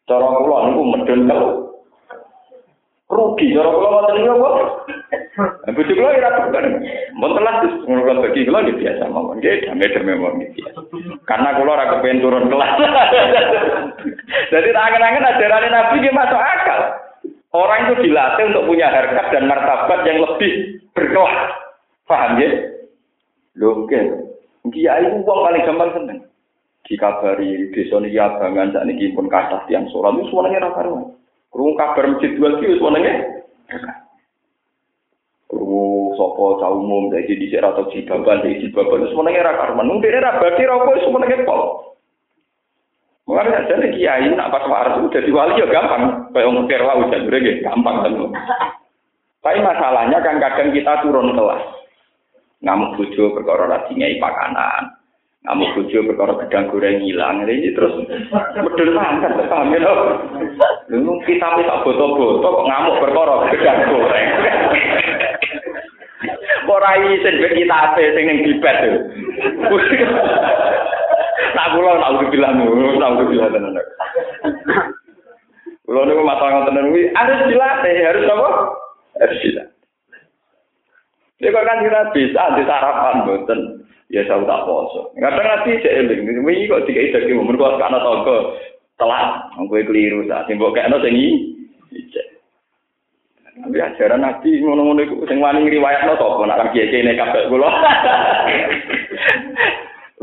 [0.05, 1.49] Cara kula niku medun telu.
[3.09, 4.61] Rugi cara kula ngoten niku apa?
[5.73, 6.65] Bojo kula ora bukan.
[7.17, 7.57] Mun telas
[7.89, 9.41] ngono bagi kula nggih biasa mawon.
[9.41, 10.61] Nggih damai-damai mawon nggih
[11.25, 12.71] Karena kula ora kepen turun kelas.
[14.53, 16.79] Jadi tangan-tangan ajaran Nabi nggih masuk akal.
[17.55, 21.37] Orang itu dilatih untuk punya harkat dan martabat yang lebih berkelas.
[22.05, 22.49] Paham ya?
[23.57, 24.05] Nggih.
[24.69, 26.19] Kiai ku wong paling gampang seneng.
[26.85, 31.17] Dikabari desa niki abangan sak niki pun kathah tiyang salat wis wenenge ra karuan.
[31.49, 33.13] Krungu kabar masjid dua ki wis wenenge.
[35.49, 39.89] Krungu sapa cah umum dadi dhisik ra tau jibaban dadi jibaban wis wenenge ra karuan.
[39.89, 41.61] Mung dene ra bagi ra wis wenenge pol.
[43.25, 46.29] Mulane jadi kiai nak pas waras itu jadi wali ya gampang.
[46.29, 48.13] Kayak wong kira wae jadi gampang kan.
[49.41, 51.65] Tapi masalahnya kan kadang kita turun kelas
[52.65, 54.89] ngamuk bojo perkara ra dingai pakanan
[55.45, 57.93] ngamuk bojo perkara gedang goreng hilang ini terus
[58.57, 59.93] medun mangkat paham ya
[60.89, 64.29] lu kita tak foto-foto kok ngamuk perkara gedang goreng.
[66.65, 68.77] Ora isin ben kita ape sing ning bibet
[71.55, 73.79] nak kula nak udah bilang nak udah bilang tenan
[75.85, 78.49] Kulo niku masalah ngoten niku harus dilatih, harus apa?
[79.21, 79.74] Harus dilatih.
[81.43, 83.59] Ya kok kan kita bisa di sarapan boten.
[84.07, 85.11] Ya saya tak poso.
[85.17, 88.53] Kadang nanti saya eling, wingi kok dikai dadi momen kok kana toko
[88.95, 92.21] telat, kowe keliru sak simbok kekno sing iki.
[93.55, 97.71] Tapi ajaran Nabi ngono-ngono iku sing wani ngriwayatno to, nek kiye kiye kabeh kula.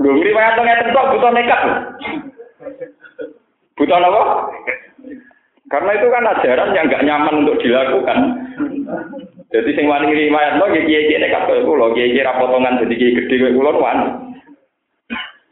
[0.00, 1.62] Lho ngriwayatno ngeten kok butuh nekat.
[3.76, 4.22] Butuh apa?
[5.72, 8.41] Karena itu kan ajaran yang nggak nyaman untuk dilakukan.
[9.52, 13.16] Jadi sing wani riwayat lo kiai kiai nekat koyo kulo, kiai kiai rapotongan jadi kiai
[13.20, 14.08] gede koyo kulo wani.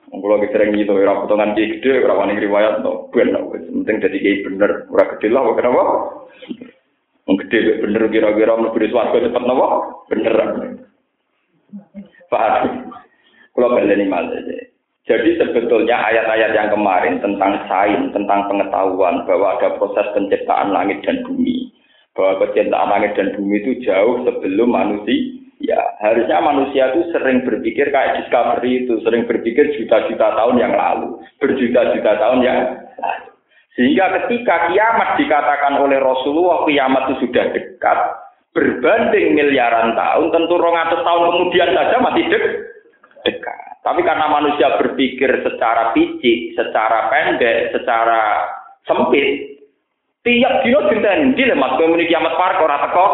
[0.08, 3.36] Kulo sering gitu, rapotongan kiai gede, ora wani riwayat lo, ben
[3.84, 5.82] penting jadi kiai bener, ora gede lah, kenapa?
[7.28, 9.66] Gede bener kira-kira mlebu swarga cepet napa?
[10.08, 10.34] Bener.
[12.32, 12.90] Paham?
[13.54, 14.40] Kalau baleni malah
[15.10, 21.24] jadi sebetulnya ayat-ayat yang kemarin tentang sains, tentang pengetahuan bahwa ada proses penciptaan langit dan
[21.26, 21.69] bumi,
[22.14, 25.38] bahwa penciptaan langit dan bumi itu jauh sebelum manusia.
[25.61, 31.20] Ya, harusnya manusia itu sering berpikir kayak discovery itu, sering berpikir juta-juta tahun yang lalu,
[31.37, 32.59] berjuta-juta tahun yang
[32.96, 33.29] lalu.
[33.77, 37.99] Sehingga ketika kiamat dikatakan oleh Rasulullah kiamat itu sudah dekat,
[38.57, 42.25] berbanding miliaran tahun, tentu rongatus tahun kemudian saja masih
[43.29, 43.59] dekat.
[43.81, 48.49] Tapi karena manusia berpikir secara fisik, secara pendek, secara
[48.85, 49.49] sempit,
[50.20, 53.06] tiap dino dinten di lemas kowe muni kiamat parek ora teko.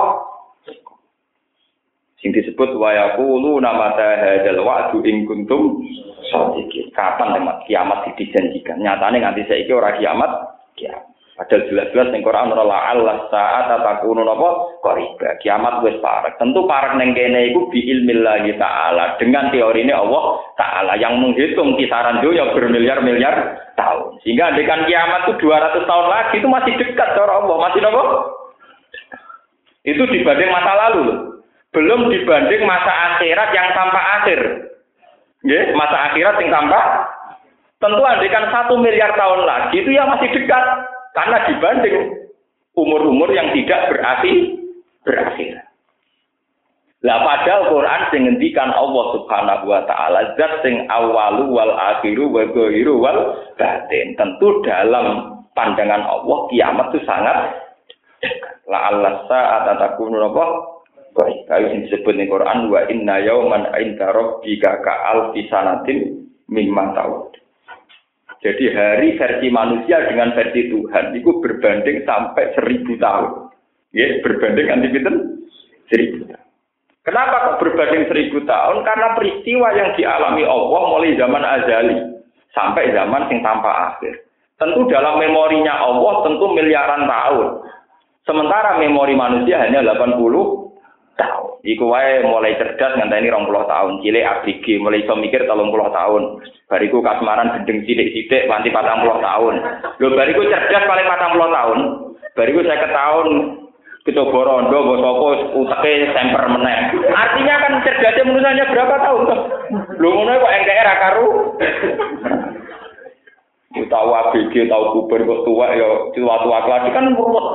[2.21, 5.81] Sing disebut wa yaqulu nama hadzal wa'du in kuntum
[6.29, 6.91] shadiqin.
[6.93, 8.81] Kapan lemas kiamat dijanjikan?
[8.83, 10.31] Nyatane nganti saiki ora kiamat,
[10.75, 11.16] kiamat.
[11.37, 15.37] Padahal jelas-jelas ning Quran ora Allah saat takunu napa qariba.
[15.45, 16.41] Kiamat wis parek.
[16.41, 21.77] Tentu parek ning kene iku bi ilmillahi taala dengan teori ini Allah taala yang menghitung
[21.77, 23.37] kisaran dunia bermiliar-miliar
[23.77, 24.17] tahun.
[24.25, 28.03] Sehingga dengan kiamat itu 200 tahun lagi itu masih dekat cara Allah, masih napa?
[29.87, 31.37] Itu dibanding masa lalu
[31.71, 34.41] Belum dibanding masa akhirat yang tanpa akhir.
[35.45, 36.81] Nggih, masa akhirat yang tanpa
[37.77, 40.65] Tentu andikan satu miliar tahun lagi itu ya masih dekat.
[41.17, 41.97] Karena dibanding
[42.77, 44.61] umur-umur yang tidak berarti
[45.01, 45.65] berakhir.
[47.05, 52.45] Lah padahal Quran sing ngendikan Allah Subhanahu wa taala zat sing awalu wal akhiru wa
[52.51, 54.13] ghairu wal batin.
[54.17, 57.63] Tentu dalam pandangan Allah kiamat itu sangat
[58.67, 60.45] la Allah saat takunu apa?
[61.17, 67.36] Baik, kayu sing disebut Quran wa inna yauman inda rabbika ka alfi sanatin mimma ta'ud.
[68.45, 73.49] Jadi hari versi manusia dengan versi Tuhan itu berbanding sampai seribu tahun.
[73.97, 74.89] Ya, berbanding anti
[75.89, 76.47] seribu tahun.
[77.07, 78.83] Kenapa kok berbanding seribu tahun?
[78.83, 81.97] Karena peristiwa yang dialami Allah mulai zaman azali
[82.51, 84.27] sampai zaman yang tanpa akhir.
[84.57, 87.49] Tentu dalam memorinya Allah tentu miliaran tahun.
[88.27, 90.19] Sementara memori manusia hanya 80
[91.15, 91.56] tahun.
[91.67, 95.51] Iku wae mulai cerdas ngenteni 20 tahun, cilik ABG mulai iso mikir 30
[95.91, 96.23] tahun.
[96.71, 99.55] Bariku kasmaran gendeng sithik-sithik nganti 40 tahun.
[99.99, 101.79] Lho bariku cerdas paling 40 tahun.
[102.39, 103.29] Bariku saya tahun
[104.07, 105.27] coba rondo mbok sapa
[105.59, 106.79] uteke semper meneh.
[107.11, 109.41] Artinya kan cerdasnya manusianya berapa tahun toh?
[109.99, 111.29] Lho ngono kok NKR karu.
[113.77, 117.47] Tahu ABG, tahu kuber kok tua ya tua-tua lagi kan ruwet.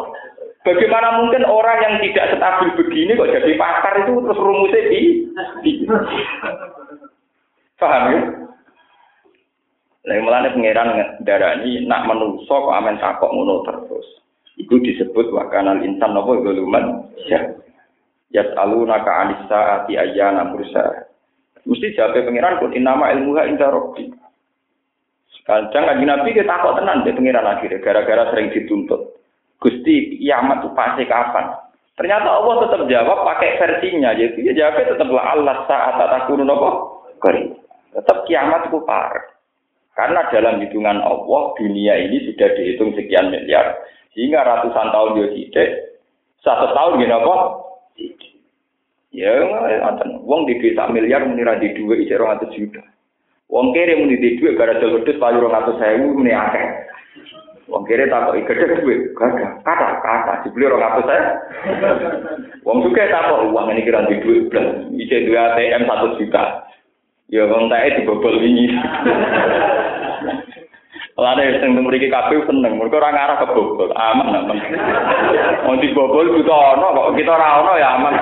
[0.61, 5.01] Bagaimana mungkin orang yang tidak stabil begini kok jadi pakar itu terus rumusnya di,
[5.65, 5.71] di.
[7.81, 8.21] paham ya?
[10.05, 10.89] Lalu malah pangeran
[11.25, 14.05] darani nak menuso kok amen takok ngono terus.
[14.61, 17.41] Itu disebut wakanal insan nopo goluman ya.
[18.61, 21.09] Aluna ka anisa ati ayana bursa.
[21.65, 24.13] Mesti jawab pangeran pun inama ilmuha inda robbi.
[25.41, 29.20] Kadang kan Nabi kita takut tenan deh pangeran akhirnya gara-gara sering dituntut.
[29.61, 31.53] Gusti kiamat itu pasti kapan?
[31.93, 36.01] Ternyata Allah tetap jawab pakai versinya, jadi dia jawabnya tetaplah Allah saat
[36.33, 36.69] nopo
[37.21, 37.53] kori.
[37.93, 39.13] Tetap kiamat itu par.
[39.93, 43.77] Karena dalam hitungan Allah dunia ini sudah dihitung sekian miliar,
[44.17, 45.69] sehingga ratusan tahun dia tidak,
[46.41, 47.35] satu tahun gini apa?
[49.11, 50.23] Ya, ngoten.
[50.23, 52.81] Wong di desa miliar menira di dua isi orang juta.
[53.51, 56.65] Wong kere muni di dua gara jalur wedhus payu orang atus sewu muni akeh.
[57.71, 61.23] Wong kiri takut gede duit, gagah, kata, kata, dibeli orang apa saya.
[62.67, 66.67] Wong suka takut uang ini kira di duit belas, isi dua ATM satu juta.
[67.31, 68.75] Ya wong tae dibobol ini.
[71.15, 74.57] Lalu yang seneng memiliki KPU seneng, orang arah kebobol, aman aman.
[75.63, 78.13] Mau dibobol juga ono, kok kita rawon ya aman.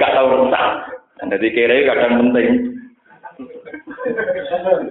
[0.00, 0.64] Gak tahu rusak.
[1.28, 2.75] Jadi kira kadang penting.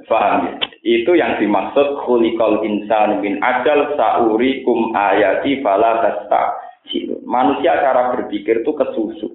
[0.05, 0.59] Paham?
[0.85, 6.61] Itu yang dimaksud khuliqal insan min ajal sauri kum ayati fala tasta.
[7.25, 9.33] Manusia cara berpikir itu kesusu.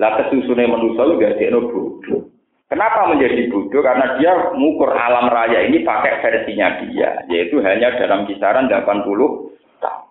[0.00, 2.32] Lah kesusunya manusia udah dia bodoh.
[2.70, 3.82] Kenapa menjadi bodoh?
[3.84, 8.80] Karena dia mengukur alam raya ini pakai versinya dia, yaitu hanya dalam kisaran 80
[9.82, 10.06] tahun.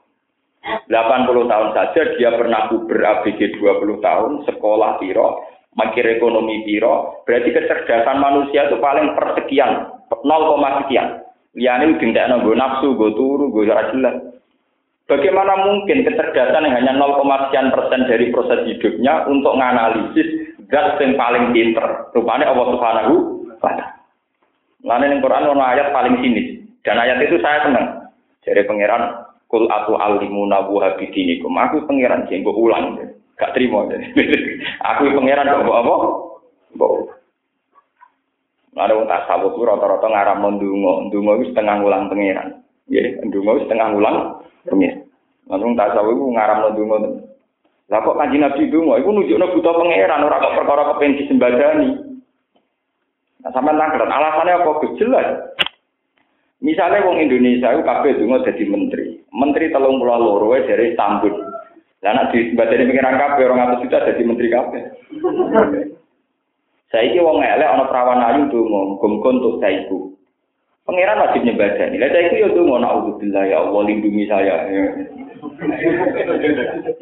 [0.91, 5.41] 80 tahun saja dia pernah ber ABG 20 tahun, sekolah piro,
[5.77, 11.21] makir ekonomi piro, berarti kecerdasan manusia itu paling persekian, 0, sekian.
[11.57, 14.15] Liane tidak nunggu nafsu, gue turu, gue jelas jelas.
[15.09, 21.17] Bagaimana mungkin kecerdasan yang hanya 0, sekian persen dari proses hidupnya untuk menganalisis zat yang
[21.17, 22.13] paling pinter.
[22.13, 23.13] Rupanya Allah Subhanahu
[23.49, 23.85] wa taala.
[24.85, 26.61] Lain yang Quran ono ayat paling sinis.
[26.85, 28.07] Dan ayat itu saya senang.
[28.45, 31.51] Jadi pangeran kul atu alimuna wa bidinikum.
[31.51, 33.08] Aku pangeran sing ulang.
[33.39, 33.87] Gak terima.
[34.83, 35.95] Aku pangeran kok apa?
[36.75, 36.91] Mbok.
[38.79, 42.63] Ada wong tak sabut rata-rata ngaram ndonga, ndonga wis setengah ulang pangeran.
[42.87, 44.17] Nggih, ndonga wis setengah ulang
[44.63, 45.03] pengen.
[45.51, 46.97] Langsung tak sawu iku ngaramno donga.
[47.89, 51.89] Lah kok kanjeng Nabi donga iku nunjukno buta pangeran ora kok perkara kepen disembadani.
[53.39, 55.27] Nah, sampean nangkret alasannya apa jelas.
[56.59, 59.05] Misalnya wong Indonesia itu kabeh donga dadi menteri.
[59.31, 61.48] Menteri telung pulau loro dari Istanbul.
[61.99, 64.81] Lah nek disembadani pengiran kabeh orang atus juta dadi menteri kabeh.
[66.87, 70.15] Saiki wong elek ana perawan ayu donga, muga untuk saiku.
[70.87, 71.99] Pangeran wajib nyembadani.
[71.99, 74.63] Lah saiki yo donga naudzubillah ya Allah lindungi saya.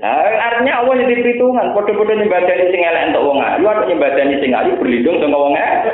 [0.02, 1.78] Nah, artinya Allah jadi perhitungan.
[1.78, 5.94] Kode-kode nyembadani sing elek untuk wong ayu, atau nyembadani sing ayu berlindung sama wong elek.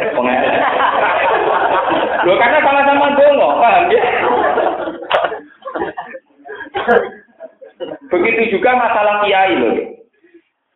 [2.23, 4.01] Wong karena sama-sama dongo, paham ya?
[8.13, 9.73] Begitu juga masalah kiai loh.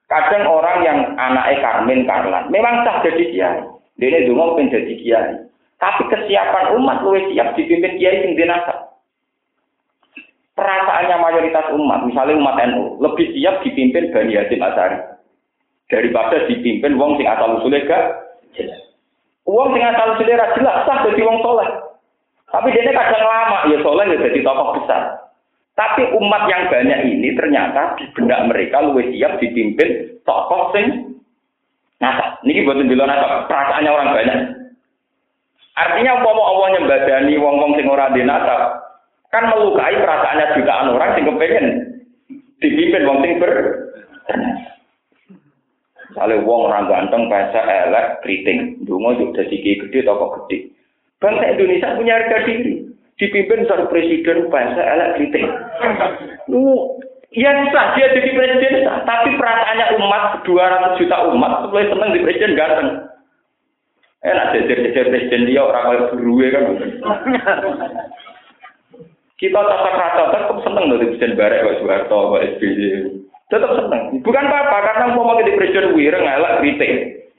[0.10, 3.62] Kadang orang yang anaknya Karmen Karlan, memang sah jadi kiai.
[4.02, 5.34] Dia dongo pengen jadi kiai.
[5.78, 8.88] Tapi kesiapan umat lebih siap dipimpin kiai sing dinasab
[10.58, 14.98] perasaannya mayoritas umat, misalnya umat NU, lebih siap dipimpin Bani Hasim Asari
[15.88, 18.04] daripada dipimpin wong sing asal usulnya gak
[18.58, 18.82] jelas.
[19.46, 21.70] Wong sing asal usulnya jelas sah jadi wong soleh.
[22.50, 25.27] Tapi dia kadang lama ya soleh ya jadi tokoh besar.
[25.78, 31.14] Tapi umat yang banyak ini ternyata di benak mereka lebih siap dipimpin tokoh sing
[31.98, 32.14] Nah,
[32.46, 34.40] ini buat ndelok nasa perasaannya orang banyak.
[35.78, 38.22] Artinya umpama Allah nyembadani wong-wong sing ora di
[39.28, 41.66] kan melukai perasaannya jutaan orang sing kepengen
[42.62, 43.54] dipimpin wong sing ber
[46.08, 48.82] Misalnya wong orang ganteng, bahasa elek, keriting.
[48.90, 50.74] Dungo juga jadi gede, toko gede.
[51.22, 52.87] Bangsa Indonesia punya harga diri.
[53.18, 55.50] Dipimpin seorang presiden, bahasa elek, keriting.
[56.54, 56.94] Lu,
[57.34, 58.86] ya sah, dia jadi presiden.
[58.86, 63.10] Tapi perasaannya umat, 200 juta umat, mulai seneng di presiden ganteng.
[64.22, 66.64] Enak jajar-jajar presiden dia, orang kaya beruwe kan.
[69.38, 72.86] Kita tata kata tetap seneng di Presiden Barek, Pak Soeharto, Pak SBY.
[73.54, 74.18] Tetap seneng.
[74.26, 76.94] Bukan apa-apa, karena mau di Presiden Wireng ngelak kritik.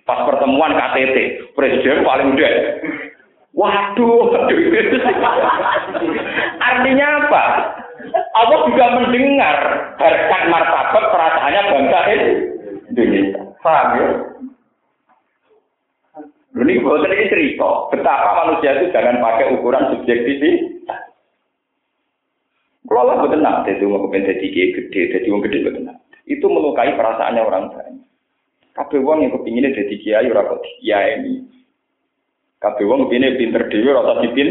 [0.06, 1.16] Pas pertemuan KTT,
[1.58, 2.52] Presiden paling udah.
[3.58, 4.30] Waduh.
[6.62, 7.44] Artinya apa?
[8.38, 9.56] Allah juga mendengar
[9.98, 11.98] harkat martabat perasaannya bangsa
[12.94, 13.42] Indonesia.
[13.58, 14.08] Paham ya?
[16.58, 21.14] Ini buatan ini cerita, betapa manusia itu jangan pakai ukuran subjektivitas.
[22.88, 25.86] Kalau lah betul nak, jadi mau kepen jadi gede, jadi wong gede betul.
[26.26, 28.06] Itu melukai perasaannya orang banyak.
[28.74, 31.57] Kabeh wong yang kepinginnya jadi kiai ora kok kiai ini.
[32.58, 34.50] Kabeh wong kepinginnya pinter dewi rasa dipin.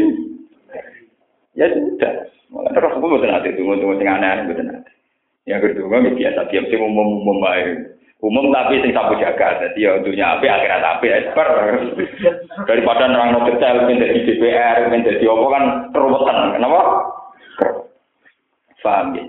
[1.52, 2.32] Ya sudah.
[2.48, 4.92] Malah terus aku betul nanti tunggu-tunggu sing aneh-aneh betul nanti.
[5.44, 8.00] Yang kedua nggak biasa tiap sing umum umum baik.
[8.18, 11.50] Umum tapi sing sapu jaga, jadi ya untuknya apa akhirat apa expert.
[12.66, 16.80] Daripada nerang no detail, menjadi DPR, menjadi apa kan keruwetan, kenapa?
[18.82, 19.24] Paham ya?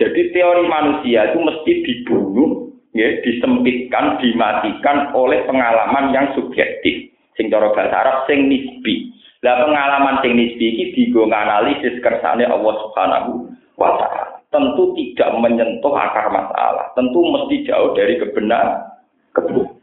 [0.00, 7.09] Jadi teori manusia itu mesti dibunuh, ya, disempitkan, dimatikan oleh pengalaman yang subjektif.
[7.40, 9.16] Sing cara bahasa Arab sing nisbi.
[9.40, 13.48] Lah pengalaman sing nisbi iki digo analisis kersane Allah Subhanahu
[13.80, 14.44] wa taala.
[14.52, 18.84] Tentu tidak menyentuh akar masalah, tentu mesti jauh dari kebenaran.
[19.32, 19.80] Kebenaran.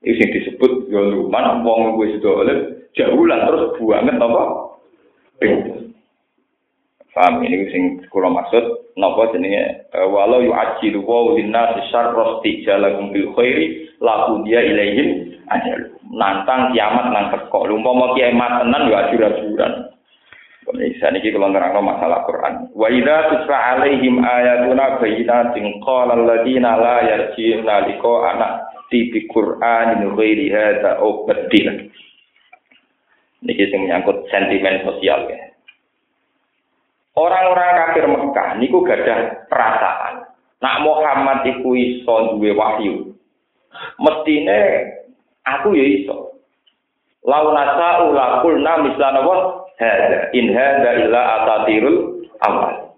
[0.00, 2.56] Ini yang disebut ya luman wong gue sudah oleh
[2.96, 4.42] jauh lah terus buanget apa?
[7.12, 13.36] Paham ini sing kula maksud napa jenenge e, walau yu'ajjilu wa linnas syarra istijalakum bil
[13.36, 15.92] khairi la dia ilaihim ajal.
[16.08, 17.68] Nantang kiamat nang teko.
[17.68, 19.92] Umpama kiamat tenan yo ajur-ajuran.
[20.72, 22.72] Bisa niki kula nerangno masalah Quran.
[22.72, 28.48] Wa idza tusra alaihim ayatuna bayyinatin qala alladziina la yarji'una liqa ana
[28.88, 31.92] tibi Qur'anin ghairi hadza au badil.
[33.44, 35.51] Niki sing menyangkut sentimen sosial ya.
[37.12, 40.32] Orang-orang kafir Mekah niku gadah perasaan.
[40.64, 43.12] Nak Muhammad iku iso duwe wahyu.
[44.00, 44.60] Mestine
[45.44, 46.40] aku ya iso.
[47.22, 52.96] Lau nasa ulaqulna mislana wa hada in hada illa atatirul awal.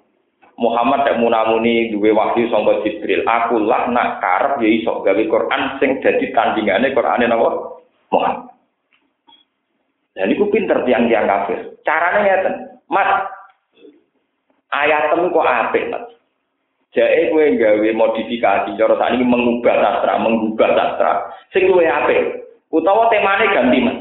[0.54, 3.26] Muhammad tak munamuni duwe wahyu sangka Jibril.
[3.26, 7.82] Aku lah nak karep ya iso gawe Quran sing dadi tandingane Qurane napa?
[8.14, 8.54] Muhammad.
[10.14, 11.74] Dan iku pinter tiang-tiang kafir.
[11.82, 12.54] Carane ngeten.
[12.86, 13.26] Mas,
[14.74, 16.04] Ayat temu kok apik, Mas.
[16.94, 21.12] Jae kowe gawe modifikasi cara sakniki mengubah sastra, mengubah sastra.
[21.54, 22.42] Sing luwih apik.
[22.74, 23.98] Utawa temane ganti, Mas.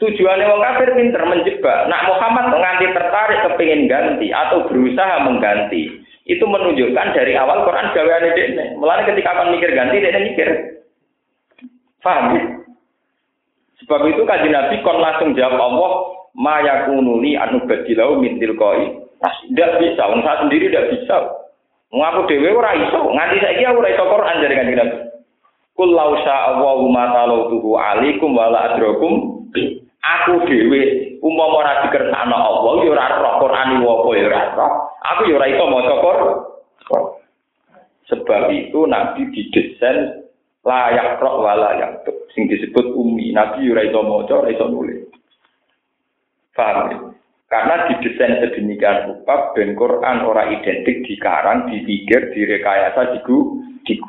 [0.00, 1.84] Tujuannya wong kafir pinter menjebak.
[1.92, 8.32] Nak Muhammad nganti tertarik kepingin ganti atau berusaha mengganti, itu menunjukkan dari awal Quran gaweane
[8.32, 8.64] dekne.
[8.80, 10.48] Mulane ketika akan mikir ganti, dekne mikir.
[12.00, 12.44] Paham ya?
[13.84, 15.92] Sebab itu kaji Nabi kon langsung jawab Allah,
[16.32, 19.04] ma yakunuli anu badilau min tilqai.
[19.20, 21.16] Tidak bisa, wong saya sendiri tidak bisa.
[21.92, 24.96] Ngaku dewe ora iso, nganti saiki aku ora iso Quran dari kanjeng Nabi.
[25.76, 29.40] Kul lau Allahu ma talautuhu alaikum wala adrakum
[30.00, 30.80] Aku dhewe
[31.20, 34.72] umpama ora dikersakno Allah ya ora roh Quran apa ya ora roh.
[35.12, 36.30] Aku ya ora iso maca Quran.
[38.08, 40.24] Sebab itu Nabi didesain
[40.64, 42.00] layak roh wala yang
[42.32, 43.36] sing disebut umi.
[43.36, 45.04] Nabi ya ora iso maca, ora iso nulis.
[46.56, 46.98] Paham ya?
[47.50, 54.06] Karena didesain sedemikian rupa ben Quran ora identik dikarang, dipikir, direkayasa, digu, digu.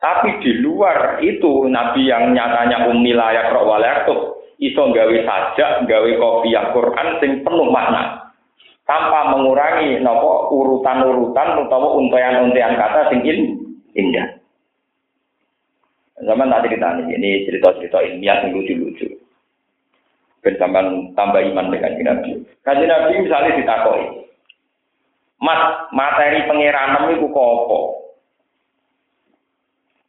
[0.00, 4.08] Tapi di luar itu Nabi yang nyatanya ummi layak rok walayak
[4.56, 8.32] iso gawe sajak, gawe kopiah Quran sing penuh makna.
[8.88, 13.20] Tanpa mengurangi nopo urutan-urutan utawa untayan-untayan kata sing
[13.92, 14.40] indah.
[16.24, 19.19] Zaman tadi kita ini cerita-cerita ilmiah yang lucu-lucu.
[20.40, 22.40] Bersamaan tambah iman dengan Nabi.
[22.64, 24.04] Kaji Nabi misalnya ditakoi.
[25.40, 28.00] Mas, materi pengiranan itu kok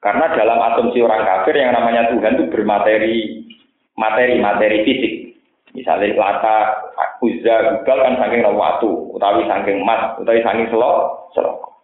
[0.02, 3.16] karena dalam asumsi orang kafir yang namanya Tuhan itu bermateri
[3.94, 5.14] materi materi fisik.
[5.72, 6.58] Misalnya lata,
[7.24, 11.80] uzza, gugal kan saking waktu, utawi saking emas, utawi saking selok, selok.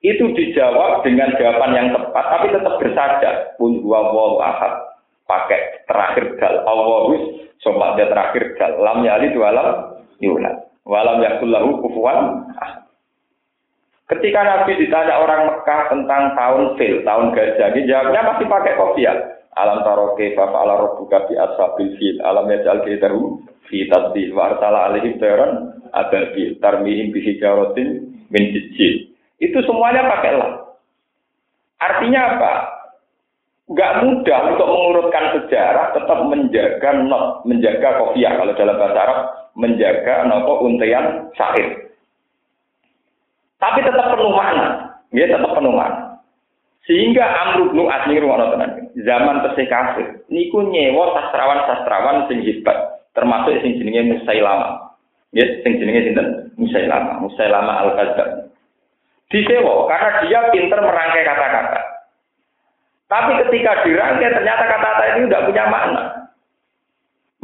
[0.00, 3.30] Itu dijawab dengan jawaban yang tepat, tapi tetap bersaja.
[3.60, 4.00] Pun dua
[4.40, 4.91] ahad.
[5.24, 6.66] Pakai terakhir dal.
[7.62, 8.72] Sobat dia terakhir dal.
[8.82, 9.68] Lam yali dua lam
[10.18, 10.72] yulad.
[10.82, 12.82] Walam yakullahu kufuan ahad.
[14.10, 19.16] Ketika Nabi ditanya orang Mekah tentang tahun fil, tahun gajah, dia jawabnya masih pakai kopiah.
[19.56, 24.90] Alam taroke fa ala rabbuka bi ashabil fil alam yaj'al kaidahu fi tadbil wa arsala
[24.90, 27.20] alaihim tayran ababil tarmihim bi
[28.32, 29.12] min sijil.
[29.38, 30.52] Itu semuanya pakai lam.
[31.80, 32.52] Artinya apa?
[33.70, 39.18] Gak mudah untuk mengurutkan sejarah, tetap menjaga not, menjaga kopiah kalau dalam bahasa Arab,
[39.54, 41.94] menjaga nopo untian syair.
[43.62, 44.98] Tapi tetap penuh makna.
[45.14, 46.18] Ya tetap penuh makna.
[46.82, 48.70] Sehingga Amr bin As tenan.
[48.92, 54.98] Zaman tesih kafir, niku nyewa sastrawan-sastrawan sing hebat, termasuk sing jenenge Musailama.
[55.32, 56.52] Ya, sing jenenge sinten?
[56.60, 58.52] Musailama, Musailama Al-Kadzab.
[59.32, 61.91] Disewa karena dia pinter merangkai kata-kata.
[63.12, 66.02] Tapi ketika dirangkai ternyata kata-kata ini tidak punya makna.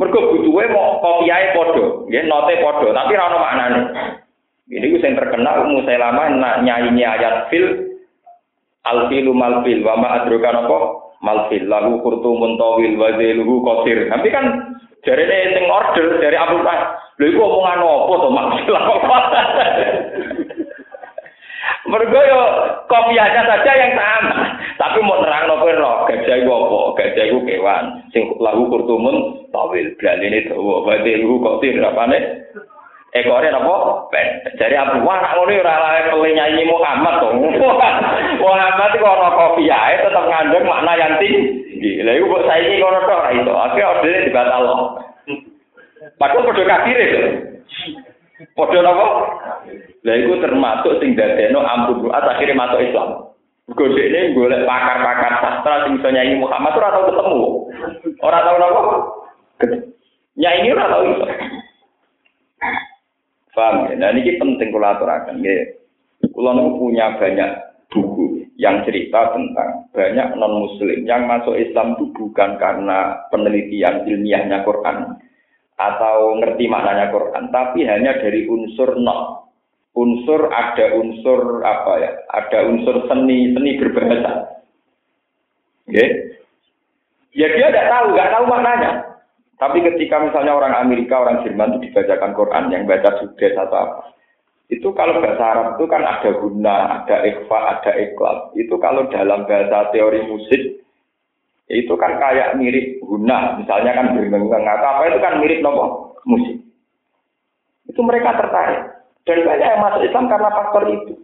[0.00, 3.80] Mergo butuhe mau kopiahe padha, nggih note padha, tapi ora ono maknane.
[4.72, 6.24] Ini gue yang terkenal Musailama
[6.64, 7.88] nyanyi ayat fil
[8.88, 10.78] alfilu malfil wa ma adroka apa
[11.20, 13.12] malfil lalu kurtu muntawil wa
[13.68, 14.08] kosir.
[14.08, 14.44] Tapi kan
[15.04, 16.96] dari sing order dari Abu Bakar.
[17.20, 18.72] Lha iku omongan apa to maksud?
[21.86, 22.42] Mergo yo
[22.90, 24.58] kopiahnya saja yang sama.
[24.74, 26.78] Tapi mau terang no roh gajah iku apa?
[26.98, 29.86] Gajah iku kewan sing lagu kurtumun tawil.
[29.94, 30.82] Berani ini dawa.
[30.82, 32.18] Wa ziluhu kosir apane?
[33.16, 34.28] ekore napa ben
[34.60, 37.28] dari Abu Wah nak ngono ora lae pele nyanyi Muhammad to
[38.42, 42.98] Muhammad kok ana kopi ae tetep ngandung makna yang tinggi lha iku kok saiki ngono
[43.08, 44.64] tok ora iso akhire ordene dibatal
[46.20, 47.20] padahal padha kafir itu
[48.54, 49.06] padha napa
[50.06, 53.28] lha iku termasuk sing dadekno ampun Ruat akhire masuk Islam
[53.68, 57.48] Godekne golek pakar-pakar sastra sing iso nyanyi Muhammad ora tau ketemu.
[58.24, 58.80] Ora tau napa?
[60.40, 61.24] Nyanyi ora tau iso.
[63.52, 63.94] Paham ya?
[64.00, 65.44] Nah ini penting kalau aturakan.
[65.44, 65.68] Ya.
[66.32, 67.50] Kalau punya banyak
[67.92, 74.64] buku yang cerita tentang banyak non muslim yang masuk Islam itu bukan karena penelitian ilmiahnya
[74.64, 75.18] Quran
[75.78, 79.46] atau ngerti maknanya Quran, tapi hanya dari unsur non
[79.94, 84.62] unsur ada unsur apa ya ada unsur seni seni berbahasa
[85.90, 86.38] okay?
[87.34, 89.08] ya dia tidak tahu nggak tahu maknanya
[89.58, 94.14] tapi ketika misalnya orang Amerika, orang Jerman itu dibacakan Quran yang baca sudes atau apa,
[94.70, 98.54] itu kalau bahasa Arab itu kan ada guna, ada ikhfa, ada ikhlas.
[98.54, 100.86] Itu kalau dalam bahasa teori musik,
[101.68, 106.56] itu kan kayak mirip guna, misalnya kan bergengang atau apa itu kan mirip nopo musik.
[107.84, 108.88] Itu mereka tertarik.
[109.28, 111.14] Dan banyak yang masuk Islam karena faktor itu.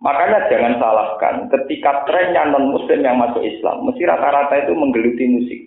[0.00, 5.60] Makanya jangan salahkan ketika trennya non muslim yang masuk Islam, mesti rata-rata itu menggeluti musik.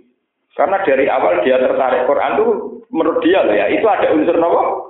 [0.57, 2.47] Karena dari awal dia tertarik Quran itu
[2.89, 4.88] menurut dia loh ya, itu ada unsur nopo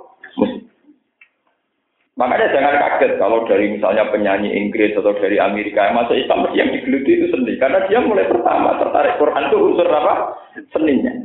[2.20, 6.68] Makanya jangan kaget kalau dari misalnya penyanyi Inggris atau dari Amerika yang masuk Islam yang
[6.68, 7.56] digeluti itu seni.
[7.56, 10.36] Karena dia mulai pertama tertarik Quran itu unsur apa?
[10.68, 11.16] Seninya.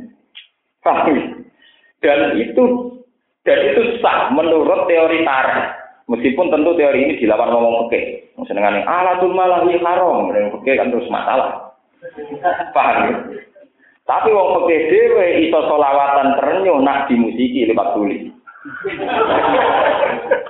[0.80, 1.44] Paham?
[2.00, 2.64] Dan itu
[3.44, 5.68] dan itu sah menurut teori tarikh.
[6.08, 8.00] Meskipun tentu teori ini dilawan ngomong oke.
[8.48, 10.32] Senengan alatul malah haram.
[10.32, 11.76] Dan oke kan terus masalah.
[12.72, 13.14] Paham ya?
[14.06, 18.32] Tapi wong peke dhewe iso selawatan terenyuh nak dimusiki lewat tulis.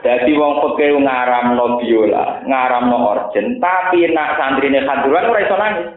[0.07, 5.89] Jadi wong peke ngaramno biola, ngaramno orjen, tapi nak santrine kanduran ora iso nangis.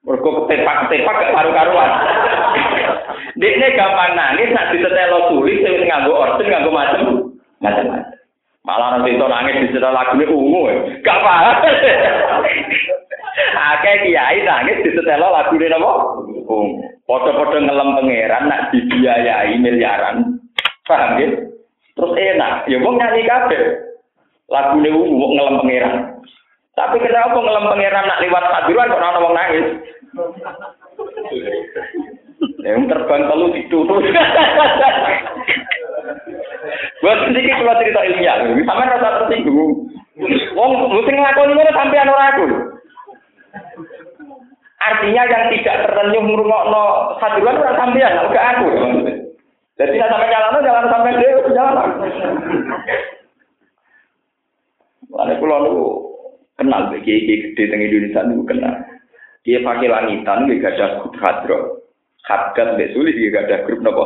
[0.00, 1.90] Mergo ketepak-ketepak gak karu-karuan.
[3.36, 7.02] Dekne gampang nangis nak ditetelo tulis sing nganggo orjen nganggo macem
[7.60, 8.16] macam-macam.
[8.64, 10.62] Malah nanti itu nangis disetel lagune ungu.
[11.04, 11.56] Gak paham.
[13.76, 15.92] Akeh kiai nangis disetel lagune napa?
[16.48, 16.80] Ungu.
[17.04, 20.40] Padha-padha ngelem pangeran nak dibiayai miliaran.
[20.88, 21.28] Paham ya?
[22.00, 23.60] Terus enak, ya wong nyanyi kabeh.
[24.48, 26.16] Lagu ungu ngelem pangeran.
[26.72, 29.66] Tapi kenapa ngelem pangeran nak lewat padiruan kok ana wong nangis?
[32.64, 34.00] Yang terbang telu ditutup.
[37.04, 39.92] Buat sedikit kalau cerita ilmiah, sama rasa tersinggung.
[40.56, 42.44] Wong mesti ngelakoni ini sampai ora aku.
[44.80, 46.84] Artinya yang tidak tertenyum ngurungokno
[47.20, 48.68] hadiran ora sampean, enggak aku.
[49.80, 51.39] Jadi sampai jalan, jalan sampai dia
[55.10, 55.74] Lalu pulau lu
[56.56, 58.74] kenal kiai kiai gede teng Indonesia nu kenal.
[59.40, 61.58] Dia pakai langitan, dia gak ada grup hadro.
[62.28, 64.04] Hadgat mbak sulit, dia gak ada grup nopo.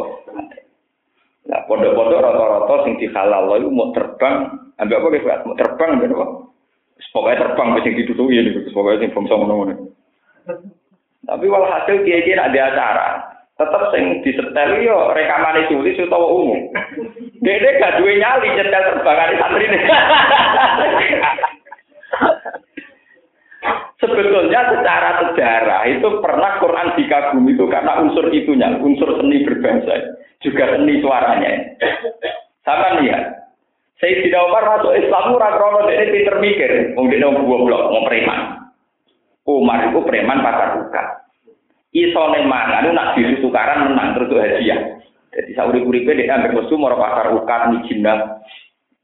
[1.44, 4.48] Nah, pondok-pondok rata-rata sing dihalal itu mau terbang,
[4.80, 6.26] ambil apa gitu, mau terbang, ambil apa?
[7.12, 8.40] Pokoknya terbang, sing ditutupi,
[8.72, 9.74] pokoknya sing bangsa mana-mana.
[11.24, 13.08] Tapi walhasil kiai-kiai ada acara,
[13.60, 16.60] tetap sing disetel yo rekaman tulis utawa umum.
[17.44, 19.78] Dede gak duwe nyali nyetel terbangane santri ini.
[24.00, 30.76] Sebetulnya secara sejarah itu pernah Quran dikagumi itu karena unsur itunya, unsur seni berbahasa, juga
[30.76, 31.52] seni suaranya.
[32.64, 33.52] Sama lihat,
[34.00, 38.40] Sayyidina Umar masuk Islam ora krono pinter mikir, dene wong goblok, wong preman.
[39.44, 41.24] Umar itu preman pasar buka
[41.94, 44.93] isone mangan nak bisu tukaran menang terus hadiah.
[45.34, 48.38] Jadi sauri uripe dia ambil musuh mau pasar ukat mijinah.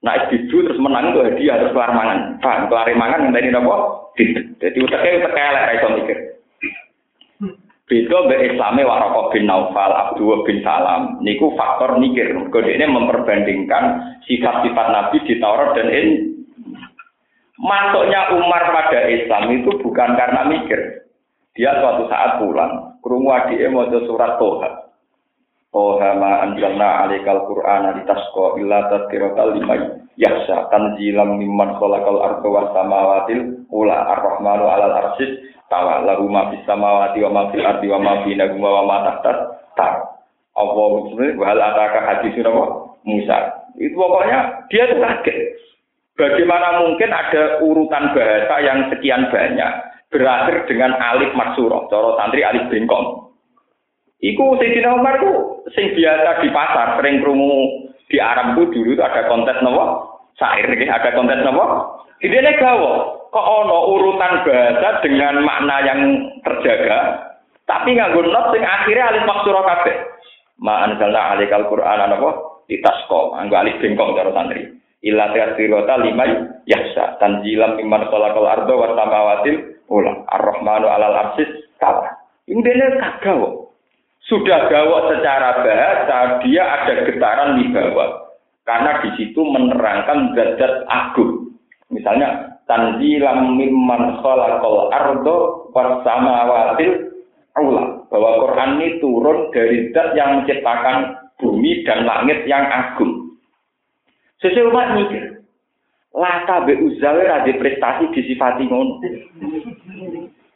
[0.00, 2.40] Nak bisu terus menang itu hadiah terus keluar mangan.
[2.40, 3.74] Paham mangan yang tadi nopo?
[4.16, 6.18] Jadi utaknya utak elek ra iso mikir.
[7.90, 11.18] Beda be Islame Waraqah bin Naufal, Abdullah bin Salam.
[11.26, 12.30] Niku faktor mikir.
[12.54, 16.14] Kode ini memperbandingkan sifat-sifat Nabi di Taurat dan ini.
[17.60, 21.02] Masuknya Umar pada Islam itu bukan karena mikir.
[21.58, 24.79] Dia suatu saat pulang, krungu adike maca surat Toha.
[25.70, 32.68] Toha ma anjalna alaikal Qur'ana litasqa illa tadhkiratal liman yakhsha tanzilam mimman khalaqal arda was
[32.74, 35.38] samawatil ula ar-rahmanu 'alal arsyis
[35.70, 39.38] tawa lahu ma fis samawati wa ma fil ardi wa ma bainahuma wa ma tahtat
[39.78, 39.94] tar.
[40.58, 42.34] Allah wa ta'ala ataka hadis
[43.06, 43.38] Musa.
[43.80, 45.38] Itu pokoknya dia kaget.
[46.18, 49.72] Bagaimana mungkin ada urutan bahasa yang sekian banyak
[50.12, 53.29] berakhir dengan alif maksuro, coro santri alif bengkong.
[54.20, 59.24] Iku Sayyidina Umar itu sing biasa di pasar, sering krungu di Arab itu dulu ada
[59.32, 59.84] kontes nopo,
[60.36, 61.96] sair ada kontes nopo.
[62.20, 66.00] Ini gawo, kok ono urutan bahasa dengan makna yang
[66.44, 67.32] terjaga,
[67.64, 69.96] tapi nganggo not sing akhirnya alif maksuro kabeh.
[70.60, 74.68] Ma anzalna alikal Qur'an nopo ditasko, nganggo alif bengkong coro santri.
[75.00, 76.28] Illa tirota lima
[76.68, 81.50] yahsa tanjilam iman kolakol ardo wa samawatil Ulah Ar-Rahmanu alal arsis
[81.82, 82.06] tawa.
[82.46, 83.69] Ini dia kagak.
[84.30, 88.30] Sudah gawat secara bahasa, dia ada getaran di bawah.
[88.62, 91.58] Karena di situ menerangkan zat agung.
[91.90, 97.10] Misalnya, tanzilam mimman khalaqal ardo wasamawati
[97.58, 98.06] Allah.
[98.06, 103.34] Bahwa Quran ini turun dari zat yang menciptakan bumi dan langit yang agung.
[104.38, 105.42] Sesuai umat mikir,
[106.14, 107.22] Lata be uzawe
[107.58, 108.98] prestasi disifati ngono.